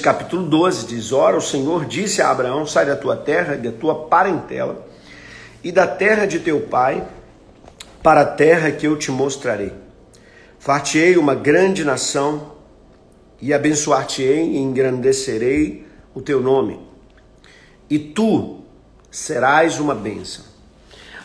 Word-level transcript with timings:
capítulo 0.00 0.46
12 0.48 0.86
diz: 0.86 1.12
Ora, 1.12 1.36
o 1.36 1.42
Senhor 1.42 1.84
disse 1.84 2.20
a 2.20 2.30
Abraão: 2.30 2.66
Sai 2.66 2.86
da 2.86 2.96
tua 2.96 3.16
terra 3.16 3.54
e 3.54 3.58
da 3.58 3.72
tua 3.72 4.06
parentela 4.06 4.86
e 5.62 5.70
da 5.70 5.86
terra 5.86 6.26
de 6.26 6.38
teu 6.38 6.62
pai 6.62 7.06
para 8.02 8.22
a 8.22 8.26
terra 8.26 8.70
que 8.70 8.86
eu 8.86 8.96
te 8.96 9.10
mostrarei. 9.10 9.72
Far-te-ei 10.58 11.16
uma 11.16 11.34
grande 11.34 11.84
nação 11.84 12.52
e 13.40 13.52
abençoar-te-ei 13.52 14.52
e 14.52 14.58
engrandecerei 14.58 15.86
o 16.14 16.20
teu 16.20 16.40
nome. 16.40 16.80
E 17.88 17.98
tu 17.98 18.60
serás 19.10 19.80
uma 19.80 19.94
bênção. 19.94 20.44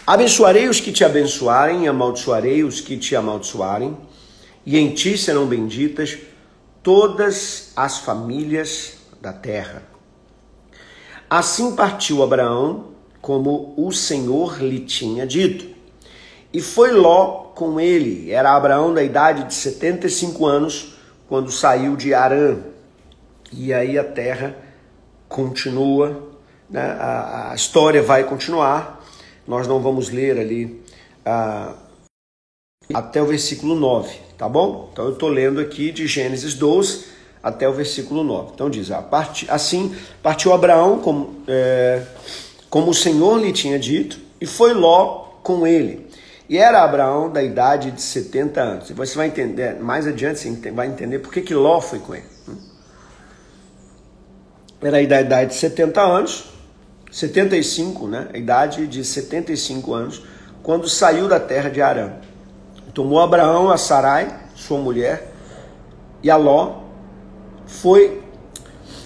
Abençoarei 0.05 0.69
os 0.69 0.79
que 0.79 0.91
te 0.91 1.03
abençoarem 1.03 1.85
e 1.85 1.87
amaldiçoarei 1.87 2.63
os 2.63 2.79
que 2.79 2.97
te 2.97 3.15
amaldiçoarem, 3.15 3.97
e 4.65 4.77
em 4.77 4.93
ti 4.93 5.17
serão 5.17 5.45
benditas 5.45 6.17
todas 6.85 7.71
as 7.75 7.97
famílias 7.97 8.97
da 9.19 9.33
terra. 9.33 9.81
Assim 11.27 11.75
partiu 11.75 12.21
Abraão, 12.21 12.89
como 13.19 13.73
o 13.75 13.91
Senhor 13.91 14.61
lhe 14.61 14.81
tinha 14.81 15.25
dito. 15.25 15.65
E 16.53 16.61
foi 16.61 16.91
Ló 16.91 17.45
com 17.55 17.79
ele. 17.79 18.31
Era 18.31 18.55
Abraão 18.55 18.93
da 18.93 19.01
idade 19.01 19.45
de 19.45 19.53
75 19.55 20.45
anos 20.45 20.95
quando 21.27 21.51
saiu 21.51 21.95
de 21.95 22.13
Arã. 22.13 22.59
E 23.51 23.73
aí 23.73 23.97
a 23.97 24.03
terra 24.03 24.55
continua, 25.27 26.29
né? 26.69 26.81
a, 26.99 27.49
a 27.51 27.55
história 27.55 28.03
vai 28.03 28.25
continuar. 28.25 29.03
Nós 29.47 29.67
não 29.67 29.81
vamos 29.81 30.11
ler 30.11 30.39
ali 30.39 30.83
uh, 31.25 31.75
até 32.93 33.21
o 33.21 33.25
versículo 33.25 33.75
9 33.75 34.25
tá 34.37 34.47
bom? 34.47 34.89
Então 34.91 35.05
eu 35.05 35.13
estou 35.13 35.29
lendo 35.29 35.59
aqui 35.59 35.91
de 35.91 36.07
Gênesis 36.07 36.53
12 36.53 37.05
até 37.41 37.67
o 37.67 37.73
versículo 37.73 38.23
9. 38.23 38.51
Então 38.53 38.69
diz: 38.69 38.91
ah, 38.91 39.01
part... 39.01 39.45
assim 39.49 39.95
partiu 40.21 40.53
Abraão 40.53 40.99
como, 40.99 41.41
é, 41.47 42.01
como 42.69 42.91
o 42.91 42.93
Senhor 42.93 43.39
lhe 43.39 43.51
tinha 43.51 43.79
dito, 43.79 44.19
e 44.39 44.45
foi 44.45 44.73
Ló 44.73 45.25
com 45.43 45.65
ele. 45.65 46.05
E 46.47 46.57
era 46.57 46.83
Abraão 46.83 47.31
da 47.31 47.41
idade 47.41 47.89
de 47.89 48.01
70 48.01 48.61
anos. 48.61 48.89
E 48.89 48.93
você 48.93 49.15
vai 49.15 49.27
entender, 49.27 49.79
mais 49.79 50.05
adiante 50.05 50.39
você 50.39 50.71
vai 50.71 50.87
entender 50.87 51.19
por 51.19 51.33
que, 51.33 51.41
que 51.41 51.55
Ló 51.55 51.81
foi 51.81 51.99
com 51.99 52.13
ele. 52.13 52.35
Era 54.81 55.03
da 55.07 55.21
idade 55.21 55.51
de 55.51 55.55
70 55.55 55.99
anos, 55.99 56.45
75, 57.11 58.07
né? 58.07 58.27
A 58.31 58.37
idade 58.37 58.85
de 58.85 59.03
75 59.03 59.93
anos, 59.93 60.21
quando 60.61 60.87
saiu 60.87 61.27
da 61.27 61.39
terra 61.39 61.69
de 61.69 61.81
Arã. 61.81 62.11
Tomou 62.95 63.19
Abraão 63.19 63.69
a 63.69 63.75
Sarai, 63.75 64.33
sua 64.55 64.77
mulher, 64.77 65.29
e 66.23 66.31
a 66.31 66.37
Ló, 66.37 66.77
foi 67.67 68.23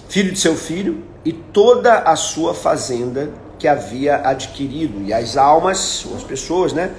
filho 0.08 0.30
de 0.30 0.38
seu 0.38 0.54
filho, 0.54 1.02
e 1.24 1.32
toda 1.32 1.98
a 1.98 2.14
sua 2.14 2.54
fazenda 2.54 3.30
que 3.58 3.66
havia 3.66 4.18
adquirido, 4.24 5.02
e 5.02 5.12
as 5.12 5.36
almas, 5.36 6.06
as 6.14 6.22
pessoas, 6.22 6.72
né, 6.72 6.92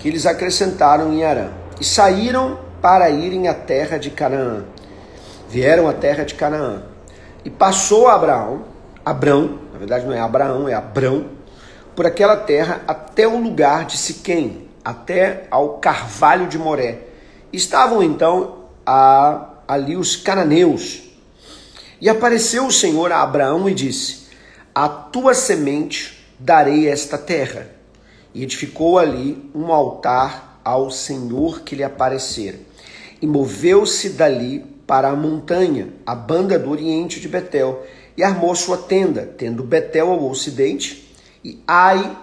que 0.00 0.08
eles 0.08 0.26
acrescentaram 0.26 1.12
em 1.12 1.24
Arã. 1.24 1.50
E 1.80 1.84
saíram 1.84 2.58
para 2.82 3.08
irem 3.10 3.46
à 3.46 3.54
terra 3.54 3.96
de 3.96 4.10
Canaã. 4.10 4.64
Vieram 5.48 5.88
à 5.88 5.92
terra 5.92 6.24
de 6.24 6.34
Canaã. 6.34 6.82
E 7.44 7.48
passou 7.48 8.08
Abraão, 8.08 8.64
Abrão, 9.04 9.60
na 9.72 9.78
verdade 9.78 10.04
não 10.04 10.12
é 10.12 10.18
Abraão, 10.18 10.68
é 10.68 10.74
Abrão, 10.74 11.26
por 11.94 12.04
aquela 12.06 12.36
terra 12.36 12.80
até 12.88 13.24
o 13.24 13.38
lugar 13.38 13.84
de 13.84 13.96
Siquém, 13.96 14.63
até 14.84 15.46
ao 15.50 15.78
carvalho 15.78 16.46
de 16.46 16.58
Moré. 16.58 16.98
Estavam 17.52 18.02
então 18.02 18.64
a, 18.84 19.48
ali 19.66 19.96
os 19.96 20.14
cananeus. 20.14 21.02
E 22.00 22.08
apareceu 22.08 22.66
o 22.66 22.72
Senhor 22.72 23.10
a 23.10 23.22
Abraão 23.22 23.68
e 23.68 23.74
disse: 23.74 24.26
A 24.74 24.88
tua 24.88 25.32
semente 25.32 26.26
darei 26.38 26.86
esta 26.86 27.16
terra. 27.16 27.70
E 28.34 28.42
edificou 28.42 28.98
ali 28.98 29.50
um 29.54 29.72
altar 29.72 30.60
ao 30.64 30.90
Senhor 30.90 31.62
que 31.62 31.76
lhe 31.76 31.84
aparecera. 31.84 32.58
E 33.22 33.26
moveu-se 33.26 34.10
dali 34.10 34.66
para 34.86 35.08
a 35.08 35.16
montanha, 35.16 35.88
a 36.04 36.14
banda 36.14 36.58
do 36.58 36.70
oriente 36.70 37.20
de 37.20 37.28
Betel, 37.28 37.86
e 38.16 38.22
armou 38.22 38.54
sua 38.54 38.76
tenda, 38.76 39.32
tendo 39.38 39.62
Betel 39.62 40.10
ao 40.10 40.28
ocidente 40.28 41.10
e 41.42 41.62
Ai 41.66 42.16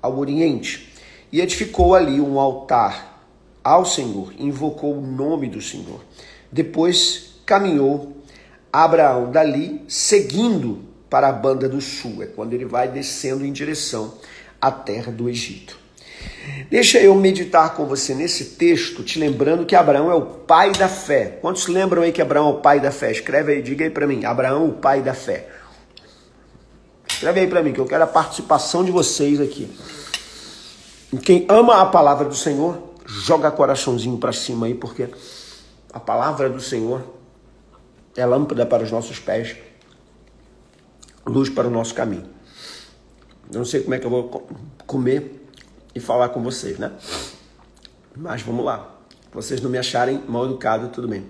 ao 0.00 0.18
oriente 0.18 0.95
e 1.36 1.40
edificou 1.42 1.94
ali 1.94 2.18
um 2.18 2.40
altar 2.40 3.20
ao 3.62 3.84
Senhor, 3.84 4.32
invocou 4.38 4.96
o 4.96 5.02
nome 5.02 5.50
do 5.50 5.60
Senhor. 5.60 6.00
Depois 6.50 7.40
caminhou 7.44 8.16
Abraão 8.72 9.30
dali, 9.30 9.82
seguindo 9.86 10.80
para 11.10 11.28
a 11.28 11.32
banda 11.32 11.68
do 11.68 11.78
sul, 11.78 12.22
é 12.22 12.26
quando 12.26 12.54
ele 12.54 12.64
vai 12.64 12.88
descendo 12.88 13.44
em 13.44 13.52
direção 13.52 14.14
à 14.58 14.70
terra 14.70 15.12
do 15.12 15.28
Egito. 15.28 15.78
Deixa 16.70 16.98
eu 17.00 17.14
meditar 17.14 17.74
com 17.74 17.84
você 17.84 18.14
nesse 18.14 18.56
texto, 18.56 19.02
te 19.02 19.18
lembrando 19.18 19.66
que 19.66 19.76
Abraão 19.76 20.10
é 20.10 20.14
o 20.14 20.22
pai 20.22 20.72
da 20.72 20.88
fé. 20.88 21.36
Quantos 21.42 21.66
lembram 21.66 22.00
aí 22.00 22.12
que 22.12 22.22
Abraão 22.22 22.48
é 22.48 22.52
o 22.52 22.60
pai 22.62 22.80
da 22.80 22.90
fé? 22.90 23.12
Escreve 23.12 23.52
aí, 23.52 23.60
diga 23.60 23.84
aí 23.84 23.90
para 23.90 24.06
mim. 24.06 24.24
Abraão, 24.24 24.70
o 24.70 24.72
pai 24.72 25.02
da 25.02 25.12
fé. 25.12 25.46
Escreve 27.06 27.40
aí 27.40 27.46
para 27.46 27.62
mim, 27.62 27.74
que 27.74 27.78
eu 27.78 27.84
quero 27.84 28.04
a 28.04 28.06
participação 28.06 28.82
de 28.82 28.90
vocês 28.90 29.38
aqui. 29.38 29.68
Quem 31.22 31.46
ama 31.48 31.80
a 31.80 31.86
palavra 31.86 32.28
do 32.28 32.34
Senhor, 32.34 32.78
joga 33.06 33.50
coraçãozinho 33.50 34.18
para 34.18 34.32
cima 34.32 34.66
aí, 34.66 34.74
porque 34.74 35.08
a 35.92 36.00
palavra 36.00 36.50
do 36.50 36.60
Senhor 36.60 37.02
é 38.16 38.26
lâmpada 38.26 38.66
para 38.66 38.82
os 38.82 38.90
nossos 38.90 39.18
pés, 39.18 39.56
luz 41.24 41.48
para 41.48 41.68
o 41.68 41.70
nosso 41.70 41.94
caminho. 41.94 42.28
Eu 43.52 43.58
não 43.58 43.64
sei 43.64 43.82
como 43.82 43.94
é 43.94 43.98
que 43.98 44.06
eu 44.06 44.10
vou 44.10 44.48
comer 44.86 45.48
e 45.94 46.00
falar 46.00 46.30
com 46.30 46.42
vocês, 46.42 46.78
né? 46.78 46.92
Mas 48.16 48.42
vamos 48.42 48.64
lá. 48.64 48.94
Vocês 49.32 49.60
não 49.60 49.70
me 49.70 49.78
acharem 49.78 50.22
mal 50.26 50.46
educado, 50.46 50.88
tudo 50.88 51.06
bem. 51.06 51.26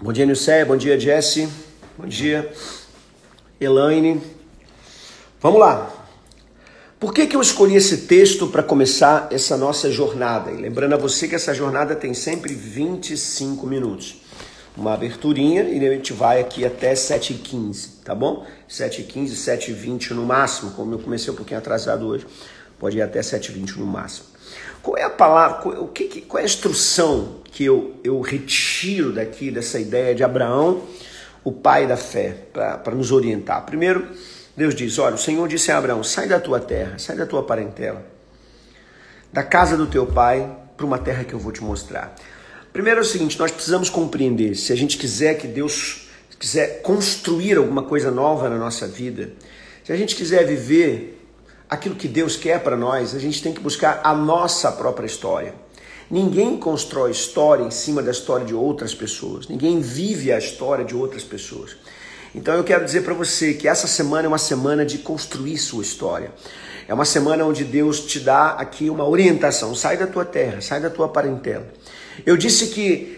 Bom 0.00 0.12
dia, 0.12 0.24
Nilce. 0.24 0.64
Bom 0.64 0.76
dia, 0.76 0.98
Jesse. 0.98 1.48
Bom 1.98 2.06
dia, 2.06 2.52
Elaine. 3.60 4.22
Vamos 5.40 5.60
lá. 5.60 6.05
Por 6.98 7.12
que, 7.12 7.26
que 7.26 7.36
eu 7.36 7.42
escolhi 7.42 7.76
esse 7.76 8.06
texto 8.06 8.46
para 8.46 8.62
começar 8.62 9.28
essa 9.30 9.54
nossa 9.54 9.90
jornada? 9.90 10.50
E 10.50 10.56
lembrando 10.56 10.94
a 10.94 10.96
você 10.96 11.28
que 11.28 11.34
essa 11.34 11.52
jornada 11.52 11.94
tem 11.94 12.14
sempre 12.14 12.54
25 12.54 13.66
minutos. 13.66 14.22
Uma 14.74 14.94
aberturinha 14.94 15.64
e 15.64 15.86
a 15.86 15.92
gente 15.92 16.14
vai 16.14 16.40
aqui 16.40 16.64
até 16.64 16.94
7h15, 16.94 18.02
tá 18.02 18.14
bom? 18.14 18.46
7h15, 18.66 19.28
7h20 19.28 20.12
no 20.12 20.24
máximo, 20.24 20.70
como 20.70 20.94
eu 20.94 20.98
comecei 20.98 21.30
um 21.30 21.36
pouquinho 21.36 21.58
atrasado 21.58 22.06
hoje, 22.06 22.26
pode 22.78 22.96
ir 22.96 23.02
até 23.02 23.20
7h20 23.20 23.76
no 23.76 23.86
máximo. 23.86 24.28
Qual 24.82 24.96
é 24.96 25.02
a 25.02 25.10
palavra, 25.10 25.68
o 25.78 25.88
que, 25.88 26.22
qual 26.22 26.38
é 26.38 26.44
a 26.44 26.46
instrução 26.46 27.40
que 27.44 27.62
eu, 27.62 27.94
eu 28.02 28.22
retiro 28.22 29.12
daqui 29.12 29.50
dessa 29.50 29.78
ideia 29.78 30.14
de 30.14 30.24
Abraão, 30.24 30.82
o 31.44 31.52
pai 31.52 31.86
da 31.86 31.96
fé, 31.98 32.46
para 32.54 32.94
nos 32.94 33.12
orientar? 33.12 33.66
Primeiro, 33.66 34.08
Deus 34.56 34.74
diz: 34.74 34.98
Olha, 34.98 35.14
o 35.14 35.18
Senhor 35.18 35.46
disse 35.46 35.70
a 35.70 35.78
Abraão: 35.78 36.02
sai 36.02 36.26
da 36.26 36.40
tua 36.40 36.58
terra, 36.58 36.98
sai 36.98 37.16
da 37.16 37.26
tua 37.26 37.42
parentela, 37.42 38.04
da 39.32 39.42
casa 39.42 39.76
do 39.76 39.86
teu 39.86 40.06
pai, 40.06 40.50
para 40.76 40.86
uma 40.86 40.98
terra 40.98 41.24
que 41.24 41.34
eu 41.34 41.38
vou 41.38 41.52
te 41.52 41.62
mostrar. 41.62 42.14
Primeiro 42.72 43.00
é 43.00 43.02
o 43.02 43.06
seguinte: 43.06 43.38
nós 43.38 43.50
precisamos 43.50 43.90
compreender, 43.90 44.54
se 44.54 44.72
a 44.72 44.76
gente 44.76 44.96
quiser 44.96 45.34
que 45.34 45.46
Deus 45.46 46.08
quiser 46.38 46.82
construir 46.82 47.56
alguma 47.56 47.82
coisa 47.82 48.10
nova 48.10 48.48
na 48.48 48.56
nossa 48.56 48.86
vida, 48.86 49.32
se 49.84 49.92
a 49.92 49.96
gente 49.96 50.16
quiser 50.16 50.44
viver 50.46 51.26
aquilo 51.68 51.94
que 51.94 52.08
Deus 52.08 52.36
quer 52.36 52.62
para 52.62 52.76
nós, 52.76 53.14
a 53.14 53.18
gente 53.18 53.42
tem 53.42 53.52
que 53.52 53.60
buscar 53.60 54.00
a 54.04 54.14
nossa 54.14 54.70
própria 54.72 55.06
história. 55.06 55.54
Ninguém 56.10 56.56
constrói 56.56 57.10
história 57.10 57.64
em 57.64 57.70
cima 57.70 58.00
da 58.00 58.12
história 58.12 58.46
de 58.46 58.54
outras 58.54 58.94
pessoas. 58.94 59.48
Ninguém 59.48 59.80
vive 59.80 60.32
a 60.32 60.38
história 60.38 60.84
de 60.84 60.94
outras 60.94 61.24
pessoas. 61.24 61.76
Então 62.36 62.54
eu 62.54 62.62
quero 62.62 62.84
dizer 62.84 63.02
para 63.02 63.14
você 63.14 63.54
que 63.54 63.66
essa 63.66 63.88
semana 63.88 64.26
é 64.26 64.28
uma 64.28 64.38
semana 64.38 64.86
de 64.86 64.98
construir 64.98 65.58
sua 65.58 65.82
história. 65.82 66.30
É 66.86 66.94
uma 66.94 67.04
semana 67.04 67.44
onde 67.44 67.64
Deus 67.64 68.00
te 68.00 68.20
dá 68.20 68.50
aqui 68.50 68.88
uma 68.88 69.08
orientação. 69.08 69.74
Sai 69.74 69.96
da 69.96 70.06
tua 70.06 70.24
terra, 70.24 70.60
sai 70.60 70.80
da 70.80 70.88
tua 70.88 71.08
parentela. 71.08 71.66
Eu 72.24 72.36
disse 72.36 72.68
que 72.68 73.16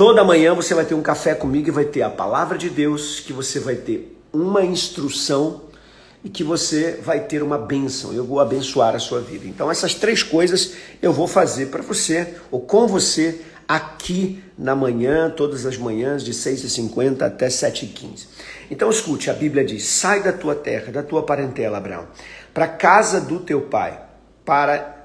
Toda 0.00 0.24
manhã 0.24 0.54
você 0.54 0.72
vai 0.72 0.86
ter 0.86 0.94
um 0.94 1.02
café 1.02 1.34
comigo 1.34 1.68
e 1.68 1.70
vai 1.70 1.84
ter 1.84 2.00
a 2.00 2.08
palavra 2.08 2.56
de 2.56 2.70
Deus, 2.70 3.20
que 3.20 3.34
você 3.34 3.60
vai 3.60 3.74
ter 3.74 4.18
uma 4.32 4.64
instrução 4.64 5.64
e 6.24 6.30
que 6.30 6.42
você 6.42 6.98
vai 7.04 7.20
ter 7.20 7.42
uma 7.42 7.58
bênção. 7.58 8.10
Eu 8.14 8.24
vou 8.24 8.40
abençoar 8.40 8.94
a 8.94 8.98
sua 8.98 9.20
vida. 9.20 9.46
Então, 9.46 9.70
essas 9.70 9.92
três 9.92 10.22
coisas 10.22 10.72
eu 11.02 11.12
vou 11.12 11.26
fazer 11.28 11.66
para 11.66 11.82
você 11.82 12.34
ou 12.50 12.62
com 12.62 12.86
você 12.86 13.42
aqui 13.70 14.42
na 14.58 14.74
manhã, 14.74 15.30
todas 15.30 15.64
as 15.64 15.76
manhãs, 15.76 16.24
de 16.24 16.32
6h50 16.32 17.22
até 17.22 17.46
7h15. 17.46 18.26
Então, 18.68 18.90
escute: 18.90 19.30
a 19.30 19.32
Bíblia 19.32 19.64
diz: 19.64 19.84
sai 19.84 20.20
da 20.22 20.32
tua 20.32 20.56
terra, 20.56 20.90
da 20.90 21.04
tua 21.04 21.22
parentela, 21.22 21.78
Abraão, 21.78 22.08
para 22.52 22.64
a 22.64 22.68
casa 22.68 23.20
do 23.20 23.38
teu 23.38 23.62
pai, 23.62 24.00
para 24.44 24.96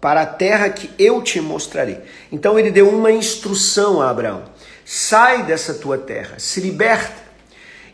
para 0.00 0.22
a 0.22 0.26
terra 0.26 0.68
que 0.68 0.88
eu 0.98 1.20
te 1.20 1.40
mostrarei. 1.40 1.98
Então 2.30 2.56
ele 2.56 2.70
deu 2.70 2.88
uma 2.88 3.10
instrução 3.10 4.00
a 4.00 4.10
Abraão: 4.10 4.44
sai 4.84 5.42
dessa 5.42 5.74
tua 5.74 5.98
terra, 5.98 6.38
se 6.38 6.60
liberta. 6.60 7.26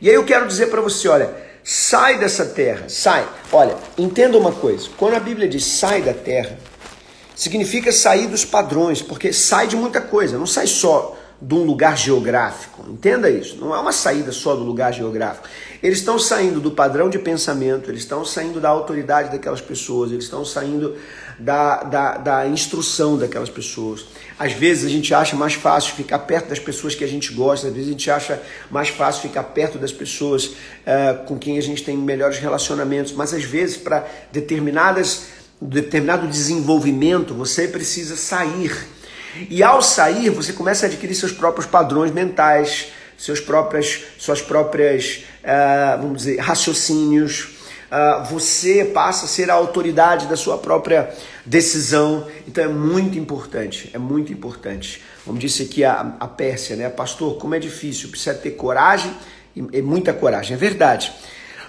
E 0.01 0.11
aí 0.11 0.15
eu 0.15 0.25
quero 0.25 0.47
dizer 0.47 0.67
para 0.67 0.83
você, 0.83 1.09
olha, 1.09 1.33
sai 1.65 2.19
dessa 2.19 2.45
terra, 2.45 2.89
sai. 2.89 3.27
Olha, 3.51 3.75
entenda 3.97 4.37
uma 4.37 4.53
coisa: 4.53 4.91
quando 4.99 5.15
a 5.15 5.21
Bíblia 5.21 5.49
diz 5.49 5.65
sai 5.65 6.03
da 6.03 6.13
terra, 6.13 6.59
significa 7.35 7.93
sair 7.93 8.27
dos 8.27 8.45
padrões, 8.45 9.03
porque 9.03 9.33
sai 9.33 9.67
de 9.67 9.77
muita 9.77 10.01
coisa, 10.01 10.39
não 10.39 10.47
sai 10.47 10.67
só 10.67 11.19
de 11.43 11.55
um 11.55 11.65
lugar 11.65 11.99
geográfico. 11.99 12.89
Entenda 12.89 13.29
isso. 13.29 13.57
Não 13.57 13.75
é 13.75 13.79
uma 13.81 13.91
saída 13.91 14.31
só 14.31 14.55
do 14.55 14.63
lugar 14.63 14.93
geográfico. 14.93 15.49
Eles 15.83 15.99
estão 15.99 16.17
saindo 16.17 16.61
do 16.61 16.71
padrão 16.71 17.11
de 17.11 17.19
pensamento, 17.19 17.91
eles 17.91 18.03
estão 18.03 18.25
saindo 18.25 18.61
da 18.61 18.69
autoridade 18.69 19.33
daquelas 19.33 19.61
pessoas, 19.61 20.13
eles 20.13 20.25
estão 20.25 20.45
saindo 20.45 20.97
da, 21.41 21.83
da, 21.83 22.17
da 22.19 22.47
instrução 22.47 23.19
daquelas 23.19 23.51
pessoas. 23.51 24.07
Às 24.39 24.53
vezes 24.53 24.85
a 24.85 24.89
gente 24.89 25.13
acha 25.13 25.35
mais 25.35 25.55
fácil 25.55 25.95
ficar 25.97 26.21
perto 26.21 26.51
das 26.51 26.61
pessoas 26.61 26.95
que 26.95 27.03
a 27.03 27.09
gente 27.09 27.33
gosta, 27.33 27.67
às 27.67 27.73
vezes 27.73 27.89
a 27.89 27.93
gente 27.93 28.09
acha 28.09 28.41
mais 28.71 28.91
fácil 28.91 29.23
ficar 29.23 29.43
perto 29.43 29.79
das 29.79 29.93
pessoas 29.93 30.45
uh, 30.47 31.25
com 31.27 31.37
quem 31.37 31.59
a 31.59 31.63
gente 31.63 31.83
tem 31.83 31.97
melhores 31.97 32.39
relacionamentos, 32.39 33.13
mas 33.13 33.35
às 33.35 33.43
vezes 33.43 33.77
para 33.77 34.07
determinadas 34.31 35.27
determinado 35.67 36.27
desenvolvimento 36.27 37.35
você 37.35 37.69
precisa 37.69 38.17
sair 38.17 38.93
e 39.49 39.63
ao 39.63 39.81
sair, 39.81 40.29
você 40.31 40.53
começa 40.53 40.87
a 40.87 40.89
adquirir 40.89 41.15
seus 41.15 41.33
próprios 41.33 41.67
padrões 41.67 42.13
mentais, 42.13 42.89
seus 43.17 43.41
próprias, 43.41 44.03
suas 44.19 44.43
próprias, 44.43 45.25
uh, 45.43 46.03
vamos 46.03 46.19
dizer, 46.19 46.39
raciocínios. 46.39 47.57
Uh, 47.91 48.25
você 48.31 48.85
passa 48.85 49.27
a 49.27 49.29
ser 49.29 49.51
a 49.51 49.55
autoridade 49.55 50.27
da 50.27 50.37
sua 50.37 50.59
própria 50.59 51.11
decisão. 51.47 52.27
Então 52.47 52.65
é 52.65 52.69
muito 52.69 53.19
importante, 53.19 53.91
é 53.93 53.99
muito 53.99 54.33
importante. 54.33 55.03
Como 55.25 55.39
disse 55.39 55.63
aqui 55.63 55.85
a, 55.85 56.15
a 56.19 56.27
Pérsia, 56.27 56.77
né? 56.77 56.89
Pastor, 56.91 57.39
como 57.39 57.55
é 57.55 57.59
difícil, 57.59 58.11
precisa 58.11 58.35
ter 58.35 58.53
coragem 58.53 59.15
e, 59.57 59.65
e 59.73 59.83
muita 59.83 60.13
coragem. 60.13 60.55
É 60.55 60.59
verdade. 60.59 61.13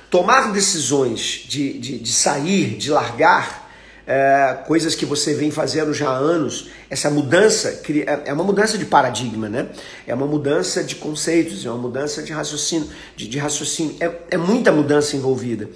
Tomar 0.10 0.51
decisões 0.51 1.45
de, 1.48 1.78
de, 1.80 1.98
de 2.00 2.12
sair, 2.12 2.78
de 2.78 2.90
largar, 2.90 3.62
é, 4.05 4.57
coisas 4.67 4.95
que 4.95 5.05
você 5.05 5.33
vem 5.33 5.50
fazendo 5.50 5.94
já 5.94 6.09
há 6.09 6.15
anos, 6.15 6.69
essa 6.89 7.09
mudança 7.09 7.69
é, 7.69 8.29
é 8.29 8.33
uma 8.33 8.44
mudança 8.44 8.77
de 8.77 8.85
paradigma, 8.85 9.47
né? 9.47 9.69
É 10.05 10.13
uma 10.13 10.27
mudança 10.27 10.83
de 10.83 10.95
conceitos, 10.95 11.65
é 11.65 11.69
uma 11.69 11.77
mudança 11.77 12.21
de 12.21 12.33
raciocínio, 12.33 12.89
de, 13.15 13.27
de 13.27 13.38
raciocínio. 13.39 13.95
É, 14.00 14.11
é, 14.31 14.38
muita 14.38 14.71
mudança 14.71 15.15
envolvida. 15.15 15.69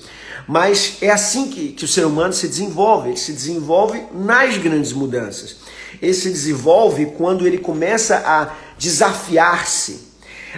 Mas 0.46 0.98
é 1.02 1.10
assim 1.10 1.50
que, 1.50 1.70
que 1.70 1.86
o 1.86 1.88
ser 1.88 2.06
humano 2.06 2.34
se 2.34 2.48
desenvolve, 2.48 3.10
ele 3.10 3.18
se 3.18 3.32
desenvolve 3.32 4.04
nas 4.14 4.58
grandes 4.58 4.92
mudanças. 4.92 5.58
Ele 6.02 6.14
se 6.14 6.30
desenvolve 6.30 7.08
quando 7.18 7.48
ele 7.48 7.58
começa 7.58 8.18
a 8.26 8.54
desafiar-se. 8.78 10.08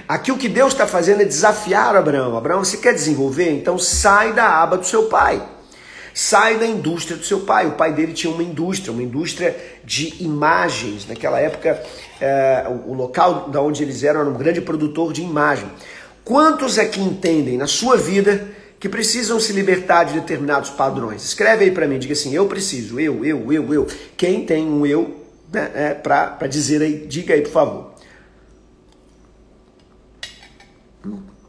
Aqui 0.07 0.31
o 0.31 0.37
que 0.37 0.49
Deus 0.49 0.73
está 0.73 0.87
fazendo 0.87 1.21
é 1.21 1.25
desafiar 1.25 1.95
Abraão. 1.95 2.35
Abraão, 2.35 2.63
você 2.63 2.77
quer 2.77 2.93
desenvolver? 2.93 3.51
Então 3.51 3.77
sai 3.77 4.33
da 4.33 4.61
aba 4.61 4.77
do 4.77 4.85
seu 4.85 5.03
pai. 5.03 5.58
Sai 6.21 6.59
da 6.59 6.67
indústria 6.67 7.15
do 7.15 7.23
seu 7.23 7.39
pai. 7.39 7.65
O 7.65 7.75
pai 7.75 7.93
dele 7.93 8.11
tinha 8.11 8.29
uma 8.29 8.43
indústria, 8.43 8.91
uma 8.91 9.01
indústria 9.01 9.55
de 9.85 10.21
imagens. 10.21 11.07
Naquela 11.07 11.39
época, 11.39 11.81
é, 12.19 12.65
o 12.85 12.93
local 12.93 13.47
da 13.47 13.61
onde 13.61 13.81
eles 13.83 14.03
eram 14.03 14.19
era 14.19 14.29
um 14.29 14.33
grande 14.33 14.59
produtor 14.59 15.13
de 15.13 15.21
imagem. 15.21 15.71
Quantos 16.25 16.77
é 16.77 16.85
que 16.85 16.99
entendem 16.99 17.57
na 17.57 17.67
sua 17.67 17.95
vida 17.95 18.49
que 18.81 18.89
precisam 18.89 19.39
se 19.39 19.53
libertar 19.53 20.03
de 20.03 20.15
determinados 20.15 20.69
padrões? 20.71 21.23
Escreve 21.23 21.63
aí 21.63 21.71
para 21.71 21.87
mim, 21.87 21.97
diga 21.97 22.11
assim: 22.11 22.35
eu 22.35 22.47
preciso, 22.47 22.99
eu, 22.99 23.23
eu, 23.23 23.53
eu, 23.53 23.73
eu. 23.73 23.87
Quem 24.17 24.45
tem 24.45 24.67
um 24.67 24.85
eu 24.85 25.25
né, 25.49 25.71
é, 25.73 25.93
para 25.93 26.47
dizer 26.47 26.81
aí, 26.81 27.07
diga 27.07 27.33
aí, 27.33 27.43
por 27.43 27.51
favor. 27.51 27.93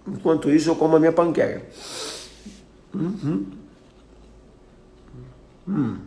Enquanto 0.07 0.49
isso, 0.49 0.71
eu 0.71 0.77
como 0.77 0.95
a 0.95 1.01
minha 1.01 1.11
panqueca. 1.11 1.61
Uhum. 2.95 3.60
Hum. 5.71 5.99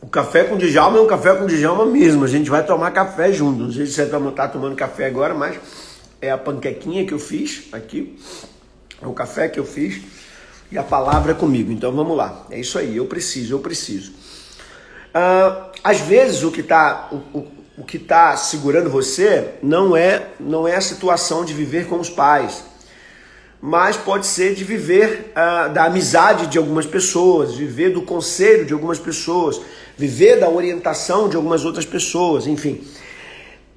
O 0.00 0.08
café 0.08 0.44
com 0.44 0.56
Djalma 0.56 0.98
é 0.98 1.00
um 1.00 1.06
café 1.06 1.34
com 1.34 1.46
Djalma 1.46 1.86
mesmo. 1.86 2.24
A 2.24 2.28
gente 2.28 2.50
vai 2.50 2.64
tomar 2.64 2.90
café 2.90 3.32
junto. 3.32 3.62
Não 3.62 3.72
sei 3.72 3.86
se 3.86 3.92
você 3.92 4.02
está 4.02 4.48
tomando 4.48 4.74
café 4.74 5.06
agora, 5.06 5.34
mas 5.34 5.58
é 6.20 6.30
a 6.30 6.38
panquequinha 6.38 7.06
que 7.06 7.12
eu 7.12 7.18
fiz 7.18 7.68
aqui. 7.72 8.18
É 9.00 9.06
o 9.06 9.12
café 9.12 9.48
que 9.48 9.60
eu 9.60 9.64
fiz 9.64 10.02
e 10.72 10.78
a 10.78 10.82
palavra 10.82 11.32
é 11.32 11.34
comigo. 11.34 11.70
Então 11.70 11.92
vamos 11.92 12.16
lá. 12.16 12.46
É 12.50 12.58
isso 12.58 12.78
aí. 12.78 12.96
Eu 12.96 13.06
preciso, 13.06 13.54
eu 13.54 13.60
preciso. 13.60 14.12
Uh, 15.14 15.70
às 15.84 16.00
vezes 16.00 16.42
o 16.42 16.50
que 16.50 16.62
está 16.62 17.10
que 17.86 17.96
está 17.96 18.36
segurando 18.36 18.90
você 18.90 19.54
não 19.62 19.96
é, 19.96 20.28
não 20.40 20.66
é 20.66 20.76
a 20.76 20.80
situação 20.80 21.44
de 21.44 21.54
viver 21.54 21.86
com 21.86 22.00
os 22.00 22.10
pais, 22.10 22.64
mas 23.60 23.96
pode 23.96 24.26
ser 24.26 24.54
de 24.54 24.64
viver 24.64 25.32
uh, 25.32 25.72
da 25.72 25.84
amizade 25.84 26.48
de 26.48 26.58
algumas 26.58 26.86
pessoas, 26.86 27.54
viver 27.54 27.90
do 27.90 28.02
conselho 28.02 28.66
de 28.66 28.72
algumas 28.72 28.98
pessoas, 28.98 29.60
viver 29.96 30.40
da 30.40 30.48
orientação 30.48 31.28
de 31.28 31.36
algumas 31.36 31.64
outras 31.64 31.86
pessoas, 31.86 32.46
enfim. 32.46 32.84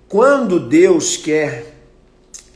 Quando 0.08 0.60
Deus 0.60 1.16
quer 1.16 1.74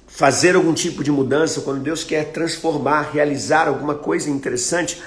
fazer 0.08 0.56
algum 0.56 0.74
tipo 0.74 1.04
de 1.04 1.12
mudança, 1.12 1.62
quando 1.62 1.82
Deus 1.82 2.04
quer 2.04 2.32
transformar, 2.32 3.12
realizar 3.14 3.68
alguma 3.68 3.96
coisa 3.96 4.30
interessante, 4.30 5.02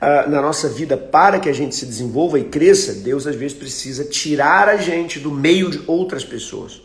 uh, 0.00 0.30
na 0.30 0.40
nossa 0.40 0.68
vida 0.68 0.96
para 0.96 1.38
que 1.38 1.48
a 1.48 1.52
gente 1.52 1.74
se 1.74 1.86
desenvolva 1.86 2.38
e 2.38 2.44
cresça, 2.44 2.94
Deus 2.94 3.26
às 3.26 3.34
vezes 3.34 3.56
precisa 3.56 4.04
tirar 4.04 4.68
a 4.68 4.76
gente 4.76 5.18
do 5.18 5.30
meio 5.30 5.70
de 5.70 5.82
outras 5.86 6.24
pessoas. 6.24 6.80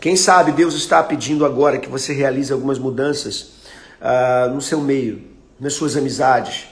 Quem 0.00 0.16
sabe 0.16 0.52
Deus 0.52 0.74
está 0.74 1.02
pedindo 1.02 1.46
agora 1.46 1.78
que 1.78 1.88
você 1.88 2.12
realize 2.12 2.52
algumas 2.52 2.78
mudanças 2.78 3.52
uh, 4.00 4.52
no 4.52 4.60
seu 4.60 4.80
meio, 4.80 5.22
nas 5.58 5.74
suas 5.74 5.96
amizades, 5.96 6.66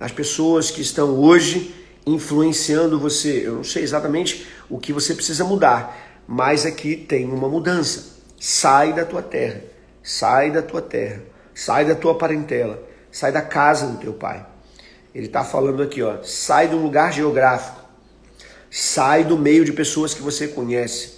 nas 0.00 0.12
pessoas 0.12 0.70
que 0.70 0.80
estão 0.80 1.18
hoje 1.18 1.74
influenciando 2.06 2.98
você. 2.98 3.46
Eu 3.46 3.56
não 3.56 3.64
sei 3.64 3.82
exatamente 3.82 4.46
o 4.70 4.78
que 4.78 4.92
você 4.92 5.14
precisa 5.14 5.44
mudar, 5.44 5.96
mas 6.26 6.64
aqui 6.64 6.96
tem 6.96 7.26
uma 7.26 7.48
mudança. 7.48 8.16
Sai 8.40 8.92
da 8.94 9.04
tua 9.04 9.20
terra, 9.20 9.62
sai 10.02 10.50
da 10.50 10.62
tua 10.62 10.80
terra, 10.80 11.22
sai 11.54 11.84
da 11.84 11.94
tua 11.94 12.16
parentela, 12.16 12.82
sai 13.10 13.32
da 13.32 13.42
casa 13.42 13.86
do 13.86 13.98
teu 13.98 14.14
pai. 14.14 14.46
Ele 15.18 15.26
está 15.26 15.42
falando 15.42 15.82
aqui, 15.82 16.00
ó, 16.00 16.22
sai 16.22 16.68
do 16.68 16.76
lugar 16.76 17.12
geográfico, 17.12 17.80
sai 18.70 19.24
do 19.24 19.36
meio 19.36 19.64
de 19.64 19.72
pessoas 19.72 20.14
que 20.14 20.22
você 20.22 20.46
conhece, 20.46 21.14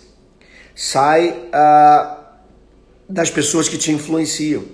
sai 0.75 1.51
ah, 1.53 2.19
das 3.07 3.29
pessoas 3.29 3.69
que 3.69 3.77
te 3.77 3.93
influenciam, 3.93 4.65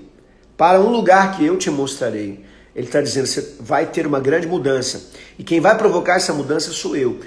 para 0.57 0.81
um 0.81 0.91
lugar 0.91 1.37
que 1.37 1.45
eu 1.45 1.59
te 1.59 1.69
mostrarei. 1.71 2.45
Ele 2.73 2.87
está 2.87 3.01
dizendo, 3.01 3.27
você 3.27 3.57
vai 3.59 3.87
ter 3.87 4.07
uma 4.07 4.21
grande 4.21 4.47
mudança. 4.47 5.11
E 5.37 5.43
quem 5.43 5.59
vai 5.59 5.77
provocar 5.77 6.15
essa 6.15 6.33
mudança 6.33 6.71
sou 6.71 6.95
eu. 6.97 7.19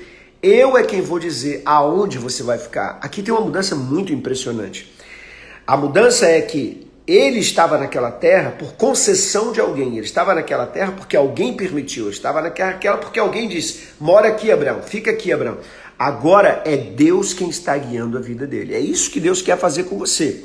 Eu 0.41 0.77
é 0.77 0.83
quem 0.83 1.01
vou 1.01 1.19
dizer 1.19 1.61
aonde 1.65 2.17
você 2.17 2.43
vai 2.43 2.57
ficar. 2.57 2.97
Aqui 3.01 3.21
tem 3.21 3.33
uma 3.33 3.43
mudança 3.43 3.75
muito 3.75 4.13
impressionante. 4.13 4.89
A 5.67 5.75
mudança 5.75 6.27
é 6.27 6.39
que 6.39 6.88
ele 7.09 7.39
estava 7.39 7.77
naquela 7.77 8.11
terra 8.11 8.51
por 8.51 8.73
concessão 8.73 9.51
de 9.51 9.59
alguém. 9.59 9.97
Ele 9.97 10.05
estava 10.05 10.35
naquela 10.35 10.67
terra 10.67 10.91
porque 10.91 11.17
alguém 11.17 11.55
permitiu. 11.55 12.05
Ele 12.05 12.13
estava 12.13 12.41
naquela 12.41 12.97
porque 12.97 13.19
alguém 13.19 13.47
disse: 13.47 13.87
mora 13.99 14.27
aqui, 14.27 14.51
Abraão, 14.51 14.83
fica 14.83 15.09
aqui, 15.09 15.31
Abraão. 15.31 15.57
Agora 15.97 16.61
é 16.65 16.77
Deus 16.77 17.33
quem 17.33 17.49
está 17.49 17.75
guiando 17.77 18.17
a 18.17 18.21
vida 18.21 18.45
dele. 18.45 18.75
É 18.75 18.79
isso 18.79 19.09
que 19.09 19.19
Deus 19.19 19.41
quer 19.41 19.57
fazer 19.57 19.85
com 19.85 19.97
você. 19.97 20.43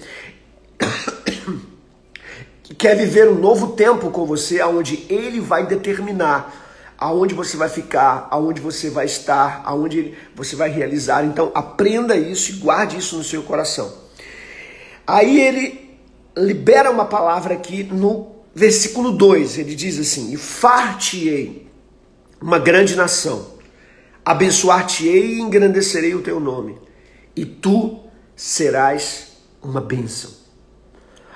quer 2.78 2.97
viver 2.97 3.28
um 3.28 3.38
novo 3.38 3.73
tempo 3.73 4.11
com 4.11 4.25
você, 4.25 4.61
aonde 4.61 5.04
Ele 5.09 5.40
vai 5.40 5.66
determinar 5.66 6.62
aonde 6.97 7.35
você 7.35 7.56
vai 7.56 7.68
ficar, 7.68 8.28
aonde 8.30 8.62
você 8.62 8.88
vai 8.88 9.04
estar, 9.04 9.61
aonde 9.66 10.14
você 10.35 10.56
vai 10.56 10.71
realizar. 10.71 11.23
Então 11.25 11.52
aprenda 11.54 12.16
isso 12.16 12.52
e 12.52 12.54
guarde 12.54 12.97
isso 12.97 13.16
no 13.16 13.25
seu 13.25 13.42
coração. 13.42 13.92
Aí 15.06 15.38
ele 15.38 15.84
libera 16.37 16.91
uma 16.91 17.05
palavra 17.05 17.55
aqui 17.55 17.83
no 17.85 18.35
versículo 18.55 19.12
2. 19.12 19.59
Ele 19.59 19.75
diz 19.75 19.99
assim: 19.99 20.33
E 20.33 20.37
fartiei 20.37 21.69
uma 22.41 22.59
grande 22.59 22.97
nação. 22.97 23.55
Abençoar-te-ei 24.25 25.35
e 25.35 25.41
engrandecerei 25.41 26.14
o 26.14 26.23
teu 26.23 26.41
nome, 26.41 26.79
e 27.37 27.45
tu 27.45 28.00
serás 28.35 29.33
uma 29.62 29.83
bênção. 29.83 30.31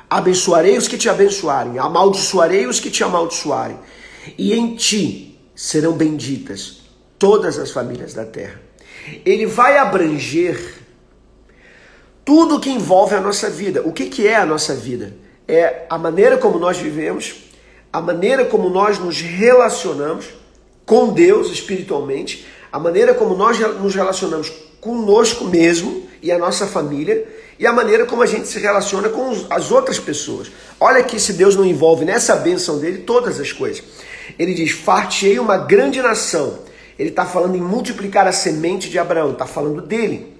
Abençoarei 0.08 0.78
os 0.78 0.88
que 0.88 0.96
te 0.96 1.06
abençoarem, 1.06 1.78
amaldiçoarei 1.78 2.66
os 2.66 2.80
que 2.80 2.90
te 2.90 3.04
amaldiçoarem, 3.04 3.78
e 4.38 4.54
em 4.54 4.74
ti 4.74 5.38
serão 5.54 5.92
benditas 5.92 6.80
todas 7.18 7.58
as 7.58 7.70
famílias 7.70 8.14
da 8.14 8.24
terra. 8.24 8.58
Ele 9.24 9.44
vai 9.44 9.76
abranger 9.76 10.77
tudo 12.28 12.60
que 12.60 12.68
envolve 12.68 13.14
a 13.14 13.22
nossa 13.22 13.48
vida. 13.48 13.80
O 13.86 13.90
que, 13.90 14.04
que 14.04 14.28
é 14.28 14.36
a 14.36 14.44
nossa 14.44 14.74
vida? 14.74 15.16
É 15.48 15.86
a 15.88 15.96
maneira 15.96 16.36
como 16.36 16.58
nós 16.58 16.76
vivemos, 16.76 17.36
a 17.90 18.02
maneira 18.02 18.44
como 18.44 18.68
nós 18.68 18.98
nos 18.98 19.22
relacionamos 19.22 20.26
com 20.84 21.08
Deus 21.08 21.50
espiritualmente, 21.50 22.46
a 22.70 22.78
maneira 22.78 23.14
como 23.14 23.34
nós 23.34 23.58
nos 23.80 23.94
relacionamos 23.94 24.52
conosco 24.78 25.46
mesmo 25.46 26.06
e 26.20 26.30
a 26.30 26.38
nossa 26.38 26.66
família 26.66 27.26
e 27.58 27.66
a 27.66 27.72
maneira 27.72 28.04
como 28.04 28.22
a 28.22 28.26
gente 28.26 28.46
se 28.46 28.58
relaciona 28.58 29.08
com 29.08 29.46
as 29.48 29.72
outras 29.72 29.98
pessoas. 29.98 30.50
Olha 30.78 31.02
que 31.02 31.18
se 31.18 31.32
Deus 31.32 31.56
não 31.56 31.64
envolve 31.64 32.04
nessa 32.04 32.36
bênção 32.36 32.78
dele 32.78 32.98
todas 32.98 33.40
as 33.40 33.52
coisas. 33.52 33.82
Ele 34.38 34.52
diz: 34.52 34.72
Fartei 34.72 35.38
uma 35.38 35.56
grande 35.56 36.02
nação. 36.02 36.58
Ele 36.98 37.08
está 37.08 37.24
falando 37.24 37.56
em 37.56 37.62
multiplicar 37.62 38.26
a 38.26 38.32
semente 38.32 38.90
de 38.90 38.98
Abraão, 38.98 39.32
está 39.32 39.46
falando 39.46 39.80
dele. 39.80 40.36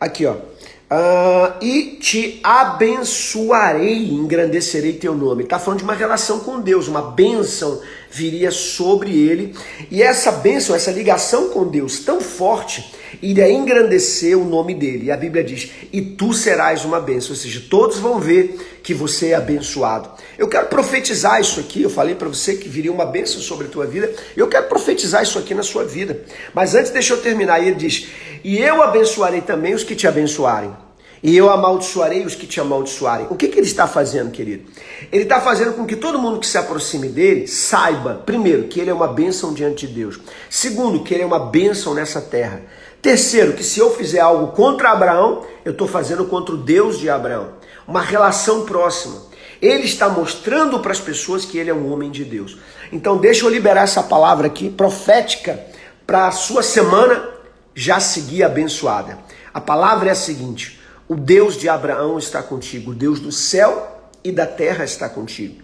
Aqui, 0.00 0.26
ó. 0.26 0.50
Uh, 0.92 1.64
e 1.64 1.96
te 1.98 2.38
abençoarei, 2.42 4.10
engrandecerei 4.10 4.92
teu 4.92 5.14
nome. 5.14 5.44
Está 5.44 5.58
falando 5.58 5.78
de 5.78 5.84
uma 5.84 5.94
relação 5.94 6.40
com 6.40 6.60
Deus, 6.60 6.86
uma 6.86 7.00
bênção 7.00 7.80
viria 8.10 8.50
sobre 8.50 9.10
ele. 9.18 9.56
E 9.90 10.02
essa 10.02 10.30
bênção, 10.30 10.76
essa 10.76 10.90
ligação 10.90 11.48
com 11.48 11.66
Deus 11.66 12.00
tão 12.00 12.20
forte, 12.20 12.92
iria 13.22 13.50
engrandecer 13.50 14.38
o 14.38 14.44
nome 14.44 14.74
dele. 14.74 15.06
E 15.06 15.10
a 15.10 15.16
Bíblia 15.16 15.42
diz: 15.42 15.70
E 15.90 16.02
tu 16.02 16.34
serás 16.34 16.84
uma 16.84 17.00
bênção. 17.00 17.30
Ou 17.30 17.36
seja, 17.36 17.64
todos 17.70 17.98
vão 17.98 18.20
ver 18.20 18.80
que 18.82 18.92
você 18.92 19.28
é 19.28 19.34
abençoado. 19.34 20.10
Eu 20.36 20.46
quero 20.46 20.66
profetizar 20.66 21.40
isso 21.40 21.58
aqui. 21.58 21.80
Eu 21.80 21.90
falei 21.90 22.14
para 22.14 22.28
você 22.28 22.56
que 22.56 22.68
viria 22.68 22.92
uma 22.92 23.06
bênção 23.06 23.40
sobre 23.40 23.66
a 23.66 23.70
tua 23.70 23.86
vida. 23.86 24.12
Eu 24.36 24.46
quero 24.46 24.68
profetizar 24.68 25.22
isso 25.22 25.38
aqui 25.38 25.54
na 25.54 25.62
sua 25.62 25.86
vida. 25.86 26.20
Mas 26.52 26.74
antes, 26.74 26.92
deixa 26.92 27.14
eu 27.14 27.22
terminar. 27.22 27.66
Ele 27.66 27.76
diz: 27.76 28.08
E 28.44 28.58
eu 28.58 28.82
abençoarei 28.82 29.40
também 29.40 29.72
os 29.72 29.82
que 29.82 29.96
te 29.96 30.06
abençoarem 30.06 30.81
e 31.22 31.36
eu 31.36 31.48
amaldiçoarei 31.50 32.26
os 32.26 32.34
que 32.34 32.46
te 32.46 32.60
amaldiçoarem. 32.60 33.28
O 33.30 33.36
que, 33.36 33.46
que 33.46 33.58
ele 33.58 33.66
está 33.66 33.86
fazendo, 33.86 34.32
querido? 34.32 34.64
Ele 35.12 35.22
está 35.22 35.40
fazendo 35.40 35.72
com 35.74 35.86
que 35.86 35.94
todo 35.94 36.18
mundo 36.18 36.40
que 36.40 36.46
se 36.46 36.58
aproxime 36.58 37.08
dele 37.08 37.46
saiba, 37.46 38.22
primeiro, 38.26 38.64
que 38.64 38.80
ele 38.80 38.90
é 38.90 38.94
uma 38.94 39.06
bênção 39.06 39.54
diante 39.54 39.86
de 39.86 39.94
Deus. 39.94 40.18
Segundo, 40.50 41.04
que 41.04 41.14
ele 41.14 41.22
é 41.22 41.26
uma 41.26 41.38
bênção 41.38 41.94
nessa 41.94 42.20
terra. 42.20 42.62
Terceiro, 43.00 43.52
que 43.52 43.62
se 43.62 43.78
eu 43.78 43.94
fizer 43.94 44.20
algo 44.20 44.48
contra 44.48 44.90
Abraão, 44.90 45.44
eu 45.64 45.72
estou 45.72 45.86
fazendo 45.86 46.24
contra 46.24 46.54
o 46.54 46.58
Deus 46.58 46.98
de 46.98 47.08
Abraão. 47.08 47.50
Uma 47.86 48.00
relação 48.00 48.64
próxima. 48.64 49.22
Ele 49.60 49.84
está 49.84 50.08
mostrando 50.08 50.80
para 50.80 50.90
as 50.90 51.00
pessoas 51.00 51.44
que 51.44 51.56
ele 51.56 51.70
é 51.70 51.74
um 51.74 51.92
homem 51.92 52.10
de 52.10 52.24
Deus. 52.24 52.58
Então, 52.90 53.16
deixa 53.16 53.44
eu 53.44 53.48
liberar 53.48 53.82
essa 53.82 54.02
palavra 54.02 54.48
aqui, 54.48 54.68
profética, 54.68 55.64
para 56.04 56.26
a 56.26 56.32
sua 56.32 56.64
semana 56.64 57.28
já 57.74 58.00
seguir 58.00 58.42
abençoada. 58.42 59.18
A 59.54 59.60
palavra 59.60 60.08
é 60.08 60.12
a 60.12 60.16
seguinte: 60.16 60.81
o 61.12 61.16
Deus 61.16 61.58
de 61.58 61.68
Abraão 61.68 62.18
está 62.18 62.42
contigo, 62.42 62.92
o 62.92 62.94
Deus 62.94 63.20
do 63.20 63.30
céu 63.30 64.00
e 64.24 64.32
da 64.32 64.46
terra 64.46 64.82
está 64.82 65.10
contigo. 65.10 65.60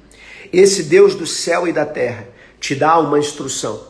Esse 0.52 0.82
Deus 0.82 1.14
do 1.14 1.26
céu 1.26 1.66
e 1.66 1.72
da 1.72 1.86
terra 1.86 2.26
te 2.60 2.74
dá 2.74 2.98
uma 2.98 3.18
instrução. 3.18 3.80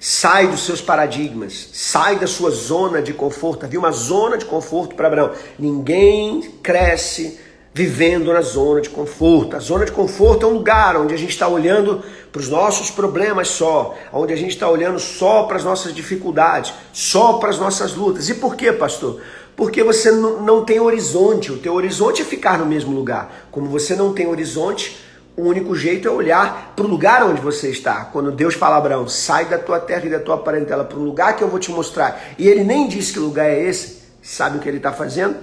Sai 0.00 0.46
dos 0.46 0.64
seus 0.64 0.80
paradigmas, 0.80 1.68
sai 1.74 2.18
da 2.18 2.26
sua 2.26 2.50
zona 2.50 3.02
de 3.02 3.12
conforto. 3.12 3.66
Havia 3.66 3.78
uma 3.78 3.92
zona 3.92 4.38
de 4.38 4.46
conforto 4.46 4.94
para 4.94 5.08
Abraão. 5.08 5.32
Ninguém 5.58 6.40
cresce 6.62 7.38
vivendo 7.74 8.32
na 8.32 8.40
zona 8.40 8.80
de 8.80 8.88
conforto. 8.88 9.54
A 9.54 9.58
zona 9.58 9.84
de 9.84 9.92
conforto 9.92 10.46
é 10.46 10.48
um 10.48 10.54
lugar 10.54 10.96
onde 10.96 11.12
a 11.12 11.18
gente 11.18 11.30
está 11.30 11.46
olhando 11.46 12.02
para 12.32 12.40
os 12.40 12.48
nossos 12.48 12.90
problemas 12.90 13.48
só, 13.48 13.94
onde 14.14 14.32
a 14.32 14.36
gente 14.36 14.52
está 14.52 14.68
olhando 14.68 14.98
só 14.98 15.42
para 15.42 15.58
as 15.58 15.64
nossas 15.64 15.94
dificuldades, 15.94 16.72
só 16.90 17.34
para 17.34 17.50
as 17.50 17.58
nossas 17.58 17.94
lutas. 17.94 18.30
E 18.30 18.34
por 18.34 18.56
quê, 18.56 18.72
pastor? 18.72 19.20
Porque 19.58 19.82
você 19.82 20.12
não 20.12 20.64
tem 20.64 20.78
horizonte. 20.78 21.50
O 21.50 21.58
teu 21.58 21.74
horizonte 21.74 22.22
é 22.22 22.24
ficar 22.24 22.60
no 22.60 22.64
mesmo 22.64 22.94
lugar. 22.94 23.48
Como 23.50 23.66
você 23.66 23.96
não 23.96 24.14
tem 24.14 24.28
horizonte, 24.28 25.04
o 25.36 25.42
único 25.42 25.74
jeito 25.74 26.06
é 26.06 26.10
olhar 26.12 26.74
para 26.76 26.84
o 26.84 26.88
lugar 26.88 27.24
onde 27.24 27.40
você 27.40 27.68
está. 27.68 28.04
Quando 28.04 28.30
Deus 28.30 28.54
fala 28.54 28.76
a 28.76 28.78
Abraão, 28.78 29.08
sai 29.08 29.46
da 29.46 29.58
tua 29.58 29.80
terra 29.80 30.06
e 30.06 30.10
da 30.10 30.20
tua 30.20 30.38
parentela 30.38 30.84
para 30.84 30.96
um 30.96 31.02
lugar 31.02 31.34
que 31.34 31.42
eu 31.42 31.48
vou 31.48 31.58
te 31.58 31.72
mostrar. 31.72 32.22
E 32.38 32.46
ele 32.46 32.62
nem 32.62 32.86
disse 32.86 33.12
que 33.12 33.18
lugar 33.18 33.50
é 33.50 33.60
esse. 33.60 33.98
Sabe 34.22 34.58
o 34.58 34.60
que 34.60 34.68
ele 34.68 34.76
está 34.76 34.92
fazendo? 34.92 35.34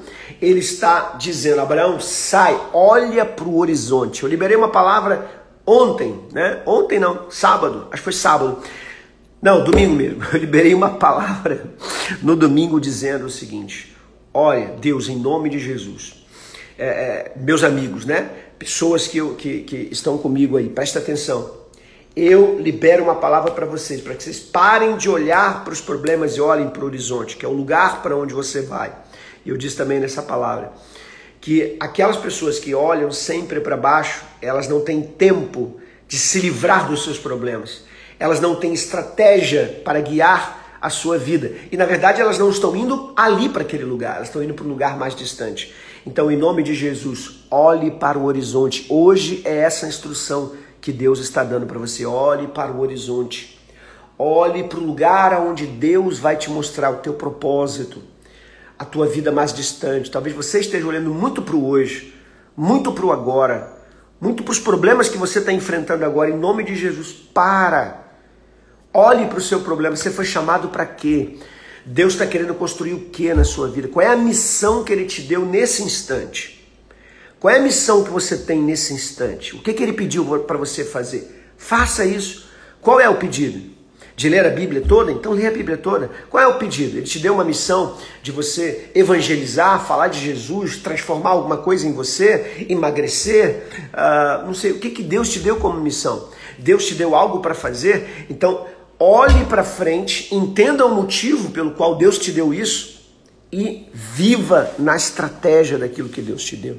Ele 0.41 0.59
está 0.59 1.17
dizendo, 1.19 1.59
Abraão, 1.59 1.99
sai, 1.99 2.57
olha 2.71 3.25
para 3.25 3.43
o 3.43 3.57
horizonte. 3.57 4.23
Eu 4.23 4.29
liberei 4.29 4.55
uma 4.55 4.69
palavra 4.69 5.29
ontem, 5.67 6.21
né? 6.31 6.61
Ontem 6.65 6.99
não, 6.99 7.29
sábado, 7.29 7.87
acho 7.91 8.01
que 8.01 8.03
foi 8.05 8.13
sábado. 8.13 8.59
Não, 9.41 9.61
domingo 9.61 9.93
mesmo. 9.93 10.23
Eu 10.31 10.39
liberei 10.39 10.73
uma 10.73 10.91
palavra 10.91 11.65
no 12.21 12.33
domingo 12.33 12.79
dizendo 12.79 13.25
o 13.25 13.29
seguinte: 13.29 13.94
Olha, 14.37 14.67
Deus, 14.81 15.07
em 15.07 15.15
nome 15.15 15.49
de 15.49 15.57
Jesus. 15.57 16.25
É, 16.77 16.85
é, 16.85 17.31
meus 17.37 17.63
amigos, 17.63 18.03
né? 18.03 18.29
Pessoas 18.59 19.07
que, 19.07 19.25
que, 19.35 19.61
que 19.61 19.77
estão 19.89 20.17
comigo 20.17 20.57
aí, 20.57 20.67
presta 20.67 20.99
atenção. 20.99 21.49
Eu 22.13 22.59
libero 22.59 23.01
uma 23.01 23.15
palavra 23.15 23.53
para 23.53 23.65
vocês, 23.65 24.01
para 24.01 24.13
que 24.13 24.21
vocês 24.21 24.37
parem 24.37 24.97
de 24.97 25.09
olhar 25.09 25.63
para 25.63 25.71
os 25.71 25.79
problemas 25.79 26.35
e 26.35 26.41
olhem 26.41 26.67
para 26.67 26.83
o 26.83 26.85
horizonte, 26.85 27.37
que 27.37 27.45
é 27.45 27.47
o 27.47 27.53
lugar 27.53 28.03
para 28.03 28.13
onde 28.17 28.33
você 28.33 28.61
vai. 28.61 28.93
E 29.45 29.49
eu 29.49 29.55
disse 29.55 29.77
também 29.77 30.01
nessa 30.01 30.21
palavra 30.21 30.73
que 31.39 31.77
aquelas 31.79 32.17
pessoas 32.17 32.59
que 32.59 32.75
olham 32.75 33.13
sempre 33.13 33.61
para 33.61 33.77
baixo, 33.77 34.25
elas 34.41 34.67
não 34.67 34.81
têm 34.81 35.01
tempo 35.01 35.79
de 36.09 36.17
se 36.17 36.41
livrar 36.41 36.89
dos 36.89 37.05
seus 37.05 37.17
problemas. 37.17 37.85
Elas 38.19 38.41
não 38.41 38.55
têm 38.57 38.73
estratégia 38.73 39.81
para 39.85 40.01
guiar 40.01 40.64
a 40.85 40.89
sua 40.91 41.17
vida. 41.17 41.51
E 41.71 41.77
na 41.77 41.85
verdade 41.85 42.21
elas 42.21 42.37
não 42.37 42.51
estão 42.51 42.75
indo 42.75 43.11
ali 43.15 43.49
para 43.49 43.63
aquele 43.63 43.83
lugar, 43.83 44.17
elas 44.17 44.27
estão 44.27 44.43
indo 44.43 44.53
para 44.53 44.65
um 44.65 44.69
lugar 44.69 44.95
mais 44.99 45.15
distante. 45.15 45.73
Então, 46.05 46.31
em 46.31 46.37
nome 46.37 46.61
de 46.61 46.75
Jesus, 46.75 47.43
olhe 47.49 47.89
para 47.89 48.19
o 48.19 48.25
horizonte. 48.25 48.85
Hoje 48.87 49.41
é 49.45 49.57
essa 49.57 49.87
instrução 49.87 50.53
que 50.79 50.91
Deus 50.91 51.17
está 51.17 51.43
dando 51.43 51.65
para 51.65 51.79
você. 51.79 52.05
Olhe 52.05 52.47
para 52.47 52.71
o 52.71 52.81
horizonte. 52.81 53.59
Olhe 54.15 54.63
para 54.65 54.77
o 54.77 54.85
lugar 54.85 55.33
onde 55.41 55.65
Deus 55.65 56.19
vai 56.19 56.37
te 56.37 56.51
mostrar 56.51 56.91
o 56.91 56.97
teu 56.97 57.15
propósito, 57.15 58.03
a 58.77 58.85
tua 58.85 59.07
vida 59.07 59.31
mais 59.31 59.51
distante. 59.51 60.11
Talvez 60.11 60.35
você 60.35 60.59
esteja 60.59 60.85
olhando 60.85 61.11
muito 61.11 61.41
para 61.41 61.55
o 61.55 61.67
hoje, 61.67 62.13
muito 62.55 62.91
para 62.91 63.07
o 63.07 63.11
agora, 63.11 63.73
muito 64.21 64.43
para 64.43 64.51
os 64.51 64.59
problemas 64.59 65.09
que 65.09 65.17
você 65.17 65.39
está 65.39 65.51
enfrentando 65.51 66.05
agora. 66.05 66.29
Em 66.29 66.37
nome 66.37 66.63
de 66.63 66.75
Jesus, 66.75 67.11
para 67.11 68.04
Olhe 68.97 69.25
para 69.25 69.39
o 69.39 69.41
seu 69.41 69.59
problema. 69.59 69.93
Você 69.93 70.09
foi 70.09 70.23
chamado 70.23 70.69
para 70.69 70.85
quê? 70.85 71.35
Deus 71.85 72.13
está 72.13 72.25
querendo 72.25 72.55
construir 72.55 72.93
o 72.93 73.01
que 73.09 73.33
na 73.33 73.43
sua 73.43 73.67
vida? 73.67 73.89
Qual 73.89 74.05
é 74.05 74.07
a 74.07 74.15
missão 74.15 74.85
que 74.85 74.93
Ele 74.93 75.03
te 75.03 75.21
deu 75.21 75.45
nesse 75.45 75.83
instante? 75.83 76.65
Qual 77.37 77.53
é 77.53 77.57
a 77.57 77.61
missão 77.61 78.05
que 78.05 78.09
você 78.09 78.37
tem 78.37 78.61
nesse 78.61 78.93
instante? 78.93 79.53
O 79.53 79.61
que, 79.61 79.73
que 79.73 79.83
Ele 79.83 79.91
pediu 79.91 80.25
para 80.47 80.57
você 80.57 80.85
fazer? 80.85 81.51
Faça 81.57 82.05
isso. 82.05 82.47
Qual 82.81 82.97
é 82.97 83.09
o 83.09 83.17
pedido? 83.17 83.75
De 84.15 84.29
ler 84.29 84.45
a 84.45 84.49
Bíblia 84.49 84.81
toda? 84.81 85.11
Então 85.11 85.33
lê 85.33 85.45
a 85.45 85.51
Bíblia 85.51 85.75
toda. 85.75 86.09
Qual 86.29 86.41
é 86.41 86.47
o 86.47 86.57
pedido? 86.57 86.95
Ele 86.95 87.05
te 87.05 87.19
deu 87.19 87.33
uma 87.33 87.43
missão 87.43 87.97
de 88.23 88.31
você 88.31 88.91
evangelizar, 88.95 89.85
falar 89.85 90.07
de 90.07 90.21
Jesus, 90.21 90.77
transformar 90.77 91.31
alguma 91.31 91.57
coisa 91.57 91.85
em 91.85 91.91
você, 91.91 92.65
emagrecer? 92.69 93.67
Uh, 93.93 94.45
não 94.45 94.53
sei, 94.53 94.71
o 94.71 94.79
que, 94.79 94.89
que 94.89 95.03
Deus 95.03 95.27
te 95.27 95.39
deu 95.39 95.57
como 95.57 95.81
missão? 95.81 96.29
Deus 96.57 96.85
te 96.85 96.95
deu 96.95 97.13
algo 97.13 97.41
para 97.41 97.53
fazer? 97.53 98.25
Então 98.29 98.65
olhe 98.99 99.45
para 99.45 99.63
frente, 99.63 100.33
entenda 100.33 100.85
o 100.85 100.93
motivo 100.93 101.51
pelo 101.51 101.71
qual 101.71 101.95
Deus 101.95 102.17
te 102.17 102.31
deu 102.31 102.53
isso 102.53 102.95
e 103.51 103.87
viva 103.93 104.71
na 104.77 104.95
estratégia 104.95 105.77
daquilo 105.77 106.09
que 106.09 106.21
Deus 106.21 106.43
te 106.43 106.55
deu. 106.55 106.77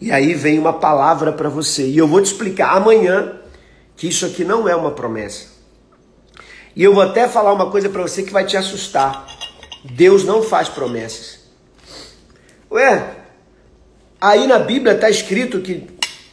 E 0.00 0.12
aí 0.12 0.34
vem 0.34 0.58
uma 0.58 0.74
palavra 0.74 1.32
para 1.32 1.48
você. 1.48 1.86
E 1.86 1.96
eu 1.96 2.06
vou 2.06 2.20
te 2.20 2.26
explicar 2.26 2.76
amanhã 2.76 3.32
que 3.96 4.06
isso 4.06 4.26
aqui 4.26 4.44
não 4.44 4.68
é 4.68 4.76
uma 4.76 4.90
promessa. 4.90 5.46
E 6.74 6.82
eu 6.82 6.92
vou 6.92 7.02
até 7.02 7.26
falar 7.26 7.52
uma 7.52 7.70
coisa 7.70 7.88
para 7.88 8.02
você 8.02 8.22
que 8.22 8.32
vai 8.32 8.44
te 8.44 8.56
assustar. 8.56 9.26
Deus 9.82 10.24
não 10.24 10.42
faz 10.42 10.68
promessas. 10.68 11.40
Ué, 12.70 13.14
aí 14.20 14.46
na 14.46 14.58
Bíblia 14.58 14.94
está 14.94 15.08
escrito 15.08 15.60
que 15.60 15.86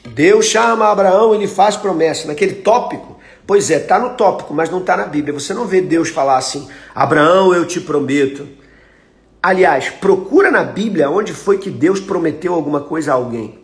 Deus 0.09 0.47
chama 0.47 0.89
Abraão, 0.89 1.33
ele 1.33 1.47
faz 1.47 1.77
promessa. 1.77 2.27
Naquele 2.27 2.55
tópico, 2.55 3.12
Pois 3.45 3.69
é, 3.69 3.77
está 3.77 3.99
no 3.99 4.11
tópico, 4.11 4.53
mas 4.53 4.69
não 4.69 4.79
está 4.79 4.95
na 4.95 5.05
Bíblia. 5.05 5.33
Você 5.37 5.53
não 5.53 5.65
vê 5.65 5.81
Deus 5.81 6.09
falar 6.09 6.37
assim: 6.37 6.67
Abraão, 6.95 7.53
eu 7.53 7.65
te 7.65 7.81
prometo. 7.81 8.47
Aliás, 9.41 9.89
procura 9.89 10.49
na 10.49 10.63
Bíblia 10.63 11.09
onde 11.09 11.33
foi 11.33 11.57
que 11.57 11.69
Deus 11.69 11.99
prometeu 11.99 12.53
alguma 12.53 12.79
coisa 12.79 13.11
a 13.11 13.15
alguém. 13.15 13.59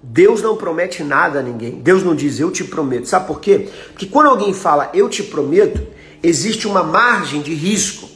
Deus 0.00 0.42
não 0.42 0.56
promete 0.56 1.02
nada 1.02 1.40
a 1.40 1.42
ninguém. 1.42 1.80
Deus 1.80 2.02
não 2.04 2.14
diz 2.14 2.38
eu 2.38 2.50
te 2.50 2.62
prometo. 2.62 3.08
Sabe 3.08 3.26
por 3.26 3.40
quê? 3.40 3.68
Porque 3.88 4.06
quando 4.06 4.28
alguém 4.28 4.52
fala 4.52 4.90
eu 4.94 5.08
te 5.08 5.22
prometo, 5.22 5.84
existe 6.22 6.68
uma 6.68 6.82
margem 6.82 7.40
de 7.42 7.54
risco. 7.54 8.08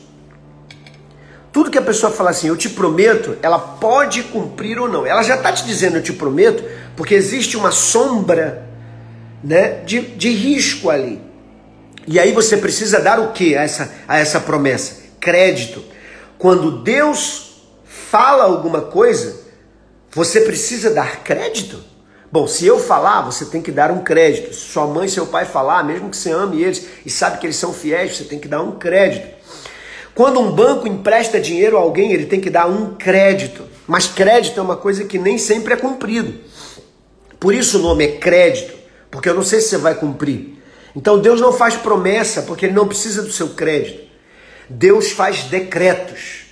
Tudo 1.53 1.71
que 1.71 1.79
a 1.79 1.83
pessoa 1.83 2.13
fala 2.13 2.31
assim, 2.31 2.49
eu 2.49 2.57
te 2.57 2.69
prometo, 2.69 3.37
ela 3.41 3.59
pode 3.59 4.25
cumprir 4.25 4.79
ou 4.79 4.89
não. 4.89 5.07
Ela 5.07 5.23
já 5.23 5.37
está 5.37 5.51
te 5.53 5.65
dizendo 5.65 5.97
eu 5.97 6.03
te 6.03 6.13
prometo, 6.13 6.63
porque 6.95 7.15
existe 7.15 7.57
uma 7.57 7.71
sombra 7.71 8.66
né, 9.47 9.81
de, 9.85 10.01
de 10.01 10.31
risco 10.31 10.91
ali. 10.91 11.21
E 12.05 12.19
aí 12.19 12.33
você 12.33 12.57
precisa 12.57 13.01
dar 13.01 13.21
o 13.21 13.33
que 13.33 13.57
a 13.57 13.63
essa, 13.63 13.93
a 14.09 14.19
essa 14.19 14.41
promessa? 14.41 15.05
Crédito. 15.21 15.85
Quando 16.37 16.83
Deus 16.83 17.63
fala 17.85 18.45
alguma 18.45 18.81
coisa, 18.81 19.41
você 20.11 20.41
precisa 20.41 20.91
dar 20.91 21.23
crédito? 21.23 21.81
Bom, 22.31 22.49
se 22.49 22.67
eu 22.67 22.81
falar, 22.81 23.23
você 23.23 23.45
tem 23.45 23.63
que 23.63 23.71
dar 23.71 23.93
um 23.93 24.03
crédito. 24.03 24.53
Se 24.53 24.73
sua 24.73 24.87
mãe 24.87 25.07
e 25.07 25.11
seu 25.11 25.27
pai 25.27 25.45
falar, 25.45 25.85
mesmo 25.85 26.11
que 26.11 26.17
você 26.17 26.33
ame 26.33 26.63
eles 26.63 26.85
e 27.05 27.11
sabe 27.11 27.39
que 27.39 27.47
eles 27.47 27.57
são 27.57 27.73
fiéis, 27.73 28.17
você 28.17 28.25
tem 28.25 28.41
que 28.41 28.49
dar 28.49 28.63
um 28.63 28.73
crédito. 28.73 29.29
Quando 30.13 30.41
um 30.41 30.51
banco 30.51 30.89
empresta 30.89 31.41
dinheiro 31.41 31.77
a 31.77 31.81
alguém, 31.81 32.13
ele 32.13 32.27
tem 32.27 32.41
que 32.41 32.51
dar 32.51 32.67
um 32.67 32.97
crédito. 32.97 33.65
Mas 33.87 34.09
crédito 34.09 34.59
é 34.59 34.63
uma 34.63 34.77
coisa 34.77 35.05
que 35.05 35.19
nem 35.19 35.39
sempre 35.39 35.75
é 35.75 35.77
cumprido. 35.77 36.35
Por 37.39 37.55
isso 37.55 37.79
o 37.79 37.83
nome 37.83 38.05
é 38.05 38.13
crédito, 38.17 38.76
porque 39.11 39.29
eu 39.29 39.35
não 39.35 39.43
sei 39.43 39.61
se 39.61 39.69
você 39.69 39.79
vai 39.79 39.95
cumprir. 39.95 40.57
Então 40.95 41.19
Deus 41.19 41.41
não 41.41 41.53
faz 41.53 41.77
promessa, 41.77 42.43
porque 42.43 42.67
ele 42.67 42.75
não 42.75 42.89
precisa 42.89 43.23
do 43.23 43.33
seu 43.33 43.51
crédito. 43.51 44.07
Deus 44.69 45.11
faz 45.11 45.45
decretos. 45.45 46.47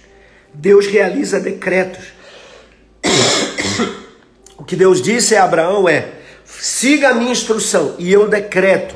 Deus 0.52 0.86
realiza 0.86 1.40
decretos. 1.40 2.04
O 4.56 4.62
que 4.62 4.76
Deus 4.76 5.02
disse 5.02 5.34
a 5.34 5.44
Abraão 5.44 5.86
é: 5.88 6.12
siga 6.46 7.10
a 7.10 7.14
minha 7.14 7.32
instrução, 7.32 7.96
e 7.98 8.10
eu 8.10 8.28
decreto, 8.28 8.94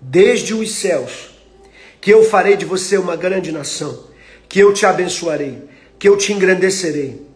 desde 0.00 0.54
os 0.54 0.70
céus, 0.74 1.30
que 2.00 2.12
eu 2.12 2.22
farei 2.22 2.56
de 2.56 2.64
você 2.64 2.98
uma 2.98 3.16
grande 3.16 3.50
nação, 3.50 4.06
que 4.48 4.60
eu 4.60 4.72
te 4.72 4.84
abençoarei, 4.84 5.62
que 5.98 6.08
eu 6.08 6.16
te 6.16 6.32
engrandecerei, 6.32 7.26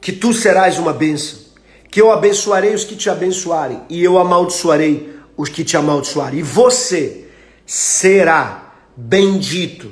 que 0.00 0.12
tu 0.12 0.34
serás 0.34 0.78
uma 0.78 0.92
bênção, 0.92 1.38
que 1.90 2.00
eu 2.00 2.10
abençoarei 2.12 2.74
os 2.74 2.84
que 2.84 2.94
te 2.94 3.10
abençoarem, 3.10 3.80
e 3.88 4.02
eu 4.02 4.18
amaldiçoarei 4.18 5.14
os 5.36 5.48
que 5.48 5.64
te 5.64 5.76
amaldiçoarem, 5.76 6.40
e 6.40 6.42
você 6.42 7.24
será 7.66 8.74
bendito 8.96 9.90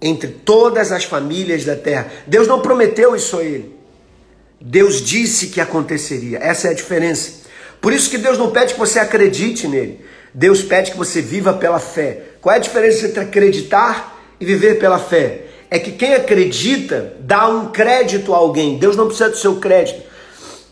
entre 0.00 0.28
todas 0.28 0.92
as 0.92 1.04
famílias 1.04 1.64
da 1.64 1.76
terra. 1.76 2.10
Deus 2.26 2.46
não 2.46 2.60
prometeu 2.60 3.16
isso 3.16 3.38
a 3.38 3.42
ele. 3.42 3.76
Deus 4.60 5.02
disse 5.02 5.48
que 5.48 5.60
aconteceria. 5.60 6.38
Essa 6.38 6.68
é 6.68 6.70
a 6.70 6.74
diferença. 6.74 7.46
Por 7.80 7.92
isso 7.92 8.10
que 8.10 8.18
Deus 8.18 8.36
não 8.36 8.50
pede 8.50 8.74
que 8.74 8.80
você 8.80 8.98
acredite 8.98 9.68
nele. 9.68 10.00
Deus 10.34 10.62
pede 10.62 10.90
que 10.90 10.96
você 10.96 11.20
viva 11.20 11.52
pela 11.52 11.78
fé. 11.78 12.22
Qual 12.40 12.52
é 12.52 12.58
a 12.58 12.60
diferença 12.60 13.06
entre 13.06 13.20
acreditar 13.20 14.18
e 14.40 14.44
viver 14.44 14.78
pela 14.78 14.98
fé? 14.98 15.42
É 15.70 15.78
que 15.78 15.92
quem 15.92 16.14
acredita 16.14 17.14
dá 17.20 17.48
um 17.48 17.70
crédito 17.70 18.34
a 18.34 18.36
alguém. 18.36 18.78
Deus 18.78 18.96
não 18.96 19.06
precisa 19.06 19.30
do 19.30 19.36
seu 19.36 19.56
crédito. 19.56 20.07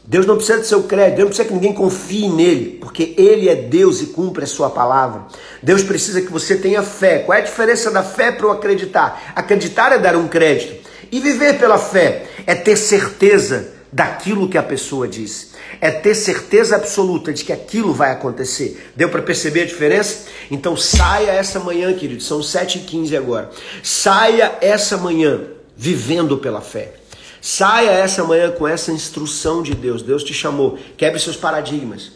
Deus 0.07 0.25
não 0.25 0.37
precisa 0.37 0.59
do 0.59 0.67
seu 0.67 0.85
crédito, 0.85 1.17
Deus 1.17 1.25
não 1.25 1.29
precisa 1.29 1.49
que 1.49 1.55
ninguém 1.55 1.73
confie 1.73 2.29
nele, 2.29 2.79
porque 2.81 3.15
ele 3.19 3.49
é 3.49 3.57
Deus 3.57 4.01
e 4.01 4.07
cumpre 4.07 4.45
a 4.45 4.47
sua 4.47 4.71
palavra. 4.71 5.23
Deus 5.61 5.83
precisa 5.83 6.21
que 6.21 6.31
você 6.31 6.57
tenha 6.57 6.83
fé. 6.83 7.19
Qual 7.19 7.37
é 7.37 7.41
a 7.41 7.45
diferença 7.45 7.91
da 7.91 8.05
fé 8.05 8.31
para 8.31 8.47
o 8.47 8.51
acreditar? 8.51 9.33
Acreditar 9.35 9.93
é 9.93 9.99
dar 9.99 10.15
um 10.15 10.29
crédito. 10.29 10.87
E 11.11 11.19
viver 11.19 11.59
pela 11.59 11.79
fé 11.79 12.27
é 12.47 12.55
ter 12.55 12.77
certeza 12.77 13.75
daquilo 13.93 14.49
que 14.49 14.59
a 14.59 14.63
pessoa 14.63 15.09
disse. 15.09 15.49
É 15.81 15.91
ter 15.91 16.15
certeza 16.15 16.77
absoluta 16.77 17.33
de 17.33 17.45
que 17.45 17.53
aquilo 17.53 17.93
vai 17.93 18.13
acontecer. 18.13 18.91
Deu 18.95 19.09
para 19.09 19.23
perceber 19.23 19.63
a 19.63 19.67
diferença? 19.67 20.27
Então 20.51 20.77
saia 20.77 21.31
essa 21.31 21.59
manhã, 21.59 21.93
querido. 21.95 22.23
São 22.23 22.41
7h15 22.41 23.17
agora. 23.17 23.51
Saia 23.83 24.57
essa 24.61 24.97
manhã 24.97 25.41
vivendo 25.77 26.39
pela 26.39 26.61
fé. 26.61 26.93
Saia 27.49 27.91
essa 27.91 28.25
manhã 28.25 28.51
com 28.51 28.67
essa 28.67 28.91
instrução 28.91 29.63
de 29.63 29.73
Deus. 29.73 30.03
Deus 30.03 30.25
te 30.25 30.35
chamou. 30.35 30.77
Quebre 30.97 31.21
seus 31.21 31.37
paradigmas. 31.37 32.11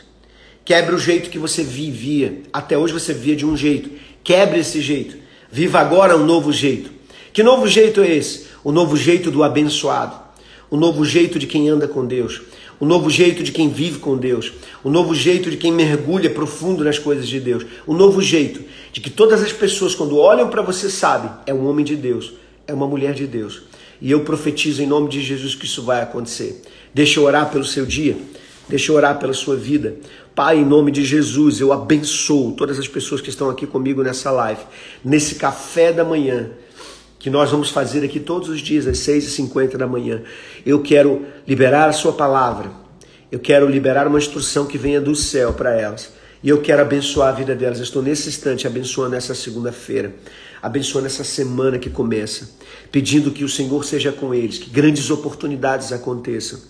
Quebre 0.64 0.92
o 0.92 0.98
jeito 0.98 1.30
que 1.30 1.38
você 1.38 1.62
vivia. 1.62 2.42
Até 2.52 2.76
hoje 2.76 2.92
você 2.92 3.14
vivia 3.14 3.36
de 3.36 3.46
um 3.46 3.56
jeito. 3.56 3.90
Quebre 4.24 4.58
esse 4.58 4.80
jeito. 4.80 5.16
Viva 5.48 5.78
agora 5.78 6.16
um 6.16 6.26
novo 6.26 6.52
jeito. 6.52 6.90
Que 7.32 7.44
novo 7.44 7.68
jeito 7.68 8.00
é 8.00 8.12
esse? 8.12 8.46
O 8.64 8.72
novo 8.72 8.96
jeito 8.96 9.30
do 9.30 9.44
abençoado 9.44 10.30
o 10.70 10.76
novo 10.76 11.04
jeito 11.04 11.38
de 11.38 11.46
quem 11.46 11.68
anda 11.68 11.88
com 11.88 12.06
Deus, 12.06 12.42
o 12.78 12.86
novo 12.86 13.10
jeito 13.10 13.42
de 13.42 13.50
quem 13.50 13.68
vive 13.68 13.98
com 13.98 14.16
Deus, 14.16 14.52
o 14.84 14.88
novo 14.88 15.14
jeito 15.14 15.50
de 15.50 15.56
quem 15.56 15.72
mergulha 15.72 16.30
profundo 16.30 16.84
nas 16.84 16.98
coisas 16.98 17.26
de 17.26 17.40
Deus, 17.40 17.66
o 17.86 17.92
novo 17.92 18.22
jeito 18.22 18.62
de 18.92 19.00
que 19.00 19.10
todas 19.10 19.42
as 19.42 19.52
pessoas, 19.52 19.94
quando 19.94 20.16
olham 20.16 20.48
para 20.48 20.62
você, 20.62 20.88
sabem: 20.88 21.30
é 21.44 21.52
um 21.52 21.68
homem 21.68 21.84
de 21.84 21.96
Deus, 21.96 22.32
é 22.66 22.72
uma 22.72 22.86
mulher 22.86 23.12
de 23.12 23.26
Deus. 23.26 23.62
E 24.00 24.10
eu 24.10 24.20
profetizo 24.20 24.82
em 24.82 24.86
nome 24.86 25.08
de 25.08 25.20
Jesus 25.20 25.54
que 25.54 25.66
isso 25.66 25.82
vai 25.82 26.02
acontecer. 26.02 26.62
Deixa 26.94 27.20
eu 27.20 27.24
orar 27.24 27.50
pelo 27.50 27.64
seu 27.64 27.84
dia, 27.84 28.16
deixa 28.68 28.90
eu 28.90 28.96
orar 28.96 29.18
pela 29.18 29.32
sua 29.32 29.56
vida. 29.56 29.96
Pai, 30.34 30.58
em 30.58 30.64
nome 30.64 30.90
de 30.90 31.04
Jesus, 31.04 31.60
eu 31.60 31.72
abençoo 31.72 32.52
todas 32.52 32.78
as 32.78 32.88
pessoas 32.88 33.20
que 33.20 33.28
estão 33.28 33.50
aqui 33.50 33.66
comigo 33.66 34.02
nessa 34.02 34.30
live, 34.30 34.62
nesse 35.04 35.34
café 35.34 35.92
da 35.92 36.04
manhã 36.04 36.50
que 37.20 37.28
nós 37.28 37.50
vamos 37.50 37.68
fazer 37.68 38.02
aqui 38.02 38.18
todos 38.18 38.48
os 38.48 38.60
dias 38.60 38.86
às 38.86 38.96
6h50 39.00 39.76
da 39.76 39.86
manhã. 39.86 40.22
Eu 40.64 40.80
quero 40.80 41.26
liberar 41.46 41.86
a 41.86 41.92
sua 41.92 42.14
palavra. 42.14 42.72
Eu 43.30 43.38
quero 43.38 43.68
liberar 43.68 44.08
uma 44.08 44.18
instrução 44.18 44.64
que 44.66 44.78
venha 44.78 45.00
do 45.00 45.14
céu 45.14 45.52
para 45.52 45.78
elas. 45.78 46.10
E 46.42 46.48
eu 46.48 46.60
quero 46.60 46.82
abençoar 46.82 47.28
a 47.28 47.32
vida 47.32 47.54
delas. 47.54 47.78
Estou 47.78 48.02
nesse 48.02 48.28
instante 48.28 48.66
abençoando 48.66 49.14
essa 49.14 49.34
segunda-feira, 49.34 50.14
abençoando 50.62 51.06
essa 51.06 51.24
semana 51.24 51.78
que 51.78 51.90
começa, 51.90 52.50
pedindo 52.90 53.30
que 53.30 53.44
o 53.44 53.48
Senhor 53.48 53.84
seja 53.84 54.10
com 54.10 54.34
eles, 54.34 54.58
que 54.58 54.70
grandes 54.70 55.10
oportunidades 55.10 55.92
aconteçam, 55.92 56.60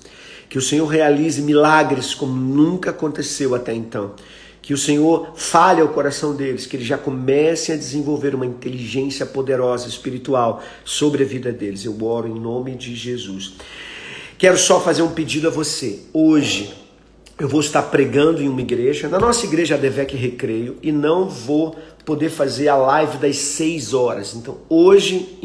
que 0.49 0.59
o 0.59 0.63
Senhor 0.63 0.87
realize 0.87 1.41
milagres 1.41 2.15
como 2.15 2.35
nunca 2.35 2.91
aconteceu 2.91 3.55
até 3.55 3.73
então 3.73 4.15
que 4.63 4.75
o 4.75 4.79
Senhor 4.79 5.33
fale 5.35 5.81
ao 5.81 5.89
coração 5.89 6.35
deles, 6.35 6.67
que 6.67 6.77
eles 6.77 6.87
já 6.87 6.99
comecem 6.99 7.75
a 7.75 7.79
desenvolver 7.79 8.35
uma 8.35 8.47
inteligência 8.47 9.25
poderosa 9.25 9.89
espiritual 9.89 10.63
sobre 10.85 11.25
a 11.25 11.27
vida 11.27 11.51
deles. 11.51 11.85
Eu 11.85 12.03
oro 12.05 12.29
em 12.29 12.39
nome 12.39 12.75
de 12.75 12.95
Jesus. 12.95 13.55
Quero 14.39 14.59
só 14.59 14.81
fazer 14.81 15.03
um 15.03 15.11
pedido 15.11 15.49
a 15.49 15.51
você. 15.51 16.01
Hoje 16.13 16.75
eu 17.41 17.49
vou 17.49 17.61
estar 17.61 17.83
pregando 17.85 18.43
em 18.43 18.49
uma 18.49 18.61
igreja, 18.61 19.09
na 19.09 19.19
nossa 19.19 19.47
igreja 19.47 19.75
Adevec 19.75 20.15
Recreio, 20.15 20.77
e 20.83 20.93
não 20.93 21.27
vou 21.27 21.75
poder 22.05 22.29
fazer 22.29 22.69
a 22.69 22.77
live 22.77 23.17
das 23.17 23.37
6 23.39 23.95
horas. 23.95 24.35
Então, 24.35 24.59
hoje, 24.69 25.39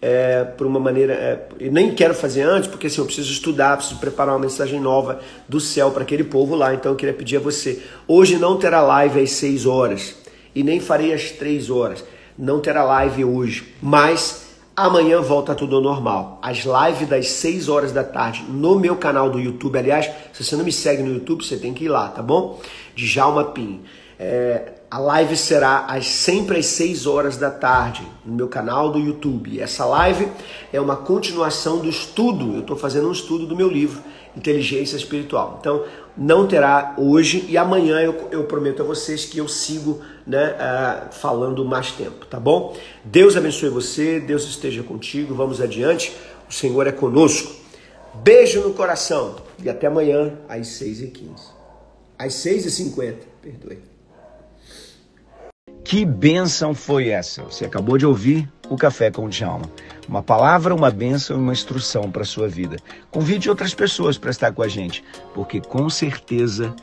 é, 0.00 0.44
por 0.44 0.66
uma 0.66 0.78
maneira. 0.78 1.14
É, 1.14 1.48
eu 1.58 1.72
nem 1.72 1.94
quero 1.94 2.14
fazer 2.14 2.42
antes, 2.42 2.68
porque 2.68 2.86
assim, 2.86 3.00
eu 3.00 3.06
preciso 3.06 3.32
estudar, 3.32 3.76
preciso 3.76 3.98
preparar 3.98 4.34
uma 4.34 4.40
mensagem 4.40 4.80
nova 4.80 5.20
do 5.48 5.60
céu 5.60 5.90
para 5.90 6.02
aquele 6.02 6.24
povo 6.24 6.54
lá. 6.54 6.74
Então 6.74 6.92
eu 6.92 6.96
queria 6.96 7.14
pedir 7.14 7.38
a 7.38 7.40
você: 7.40 7.82
hoje 8.06 8.36
não 8.36 8.58
terá 8.58 8.80
live 8.82 9.20
às 9.20 9.32
6 9.32 9.66
horas 9.66 10.16
e 10.54 10.62
nem 10.62 10.80
farei 10.80 11.12
às 11.12 11.30
3 11.30 11.70
horas. 11.70 12.04
Não 12.38 12.60
terá 12.60 12.84
live 12.84 13.24
hoje, 13.24 13.74
mas 13.82 14.47
amanhã 14.86 15.20
volta 15.20 15.54
tudo 15.54 15.76
ao 15.76 15.82
normal. 15.82 16.38
As 16.40 16.58
lives 16.58 17.08
das 17.08 17.28
6 17.28 17.68
horas 17.68 17.90
da 17.90 18.04
tarde 18.04 18.44
no 18.48 18.78
meu 18.78 18.94
canal 18.94 19.28
do 19.28 19.40
YouTube. 19.40 19.76
Aliás, 19.76 20.08
se 20.32 20.44
você 20.44 20.54
não 20.54 20.64
me 20.64 20.70
segue 20.70 21.02
no 21.02 21.12
YouTube, 21.12 21.44
você 21.44 21.56
tem 21.56 21.74
que 21.74 21.84
ir 21.84 21.88
lá, 21.88 22.08
tá 22.08 22.22
bom? 22.22 22.60
Djalma 22.94 23.44
Pin. 23.46 23.80
É, 24.20 24.74
a 24.88 24.98
live 24.98 25.36
será 25.36 25.84
às, 25.86 26.06
sempre 26.06 26.58
às 26.58 26.66
6 26.66 27.06
horas 27.06 27.36
da 27.36 27.50
tarde 27.50 28.06
no 28.24 28.34
meu 28.34 28.48
canal 28.48 28.90
do 28.90 29.00
YouTube. 29.00 29.60
Essa 29.60 29.84
live 29.84 30.28
é 30.72 30.80
uma 30.80 30.96
continuação 30.96 31.78
do 31.78 31.88
estudo. 31.88 32.54
Eu 32.54 32.60
estou 32.60 32.76
fazendo 32.76 33.08
um 33.08 33.12
estudo 33.12 33.46
do 33.46 33.56
meu 33.56 33.68
livro 33.68 34.00
Inteligência 34.36 34.96
Espiritual. 34.96 35.58
Então, 35.60 35.84
não 36.16 36.46
terá 36.46 36.94
hoje 36.96 37.44
e 37.48 37.58
amanhã 37.58 38.00
eu, 38.00 38.28
eu 38.30 38.44
prometo 38.44 38.82
a 38.82 38.84
vocês 38.84 39.24
que 39.24 39.38
eu 39.38 39.48
sigo 39.48 40.00
né, 40.28 40.52
uh, 40.52 41.12
falando 41.12 41.64
mais 41.64 41.90
tempo, 41.90 42.26
tá 42.26 42.38
bom? 42.38 42.76
Deus 43.02 43.36
abençoe 43.36 43.70
você, 43.70 44.20
Deus 44.20 44.44
esteja 44.44 44.82
contigo. 44.82 45.34
Vamos 45.34 45.60
adiante. 45.60 46.14
O 46.48 46.52
Senhor 46.52 46.86
é 46.86 46.92
conosco. 46.92 47.50
Beijo 48.16 48.60
no 48.60 48.74
coração 48.74 49.36
e 49.62 49.68
até 49.70 49.86
amanhã 49.86 50.34
às 50.48 50.66
6h15. 50.68 51.58
Às 52.18 52.34
6h50, 52.34 53.14
perdoe. 53.40 53.78
Que 55.84 56.04
bênção 56.04 56.74
foi 56.74 57.08
essa? 57.08 57.42
Você 57.44 57.64
acabou 57.64 57.96
de 57.96 58.04
ouvir 58.04 58.46
o 58.68 58.76
Café 58.76 59.10
com 59.10 59.24
o 59.24 59.28
Djalma. 59.30 59.70
Uma 60.06 60.22
palavra, 60.22 60.74
uma 60.74 60.90
bênção 60.90 61.36
e 61.36 61.40
uma 61.40 61.52
instrução 61.52 62.10
para 62.10 62.22
a 62.22 62.26
sua 62.26 62.46
vida. 62.48 62.76
Convide 63.10 63.48
outras 63.48 63.72
pessoas 63.72 64.18
para 64.18 64.30
estar 64.30 64.52
com 64.52 64.62
a 64.62 64.68
gente, 64.68 65.02
porque 65.32 65.60
com 65.60 65.88
certeza 65.88 66.74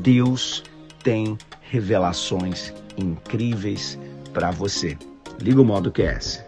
Deus 0.00 0.64
tem 1.04 1.38
revelações 1.70 2.74
incríveis 2.98 3.98
para 4.34 4.50
você. 4.50 4.98
Liga 5.40 5.62
o 5.62 5.64
modo 5.64 5.90
QS. 5.92 6.44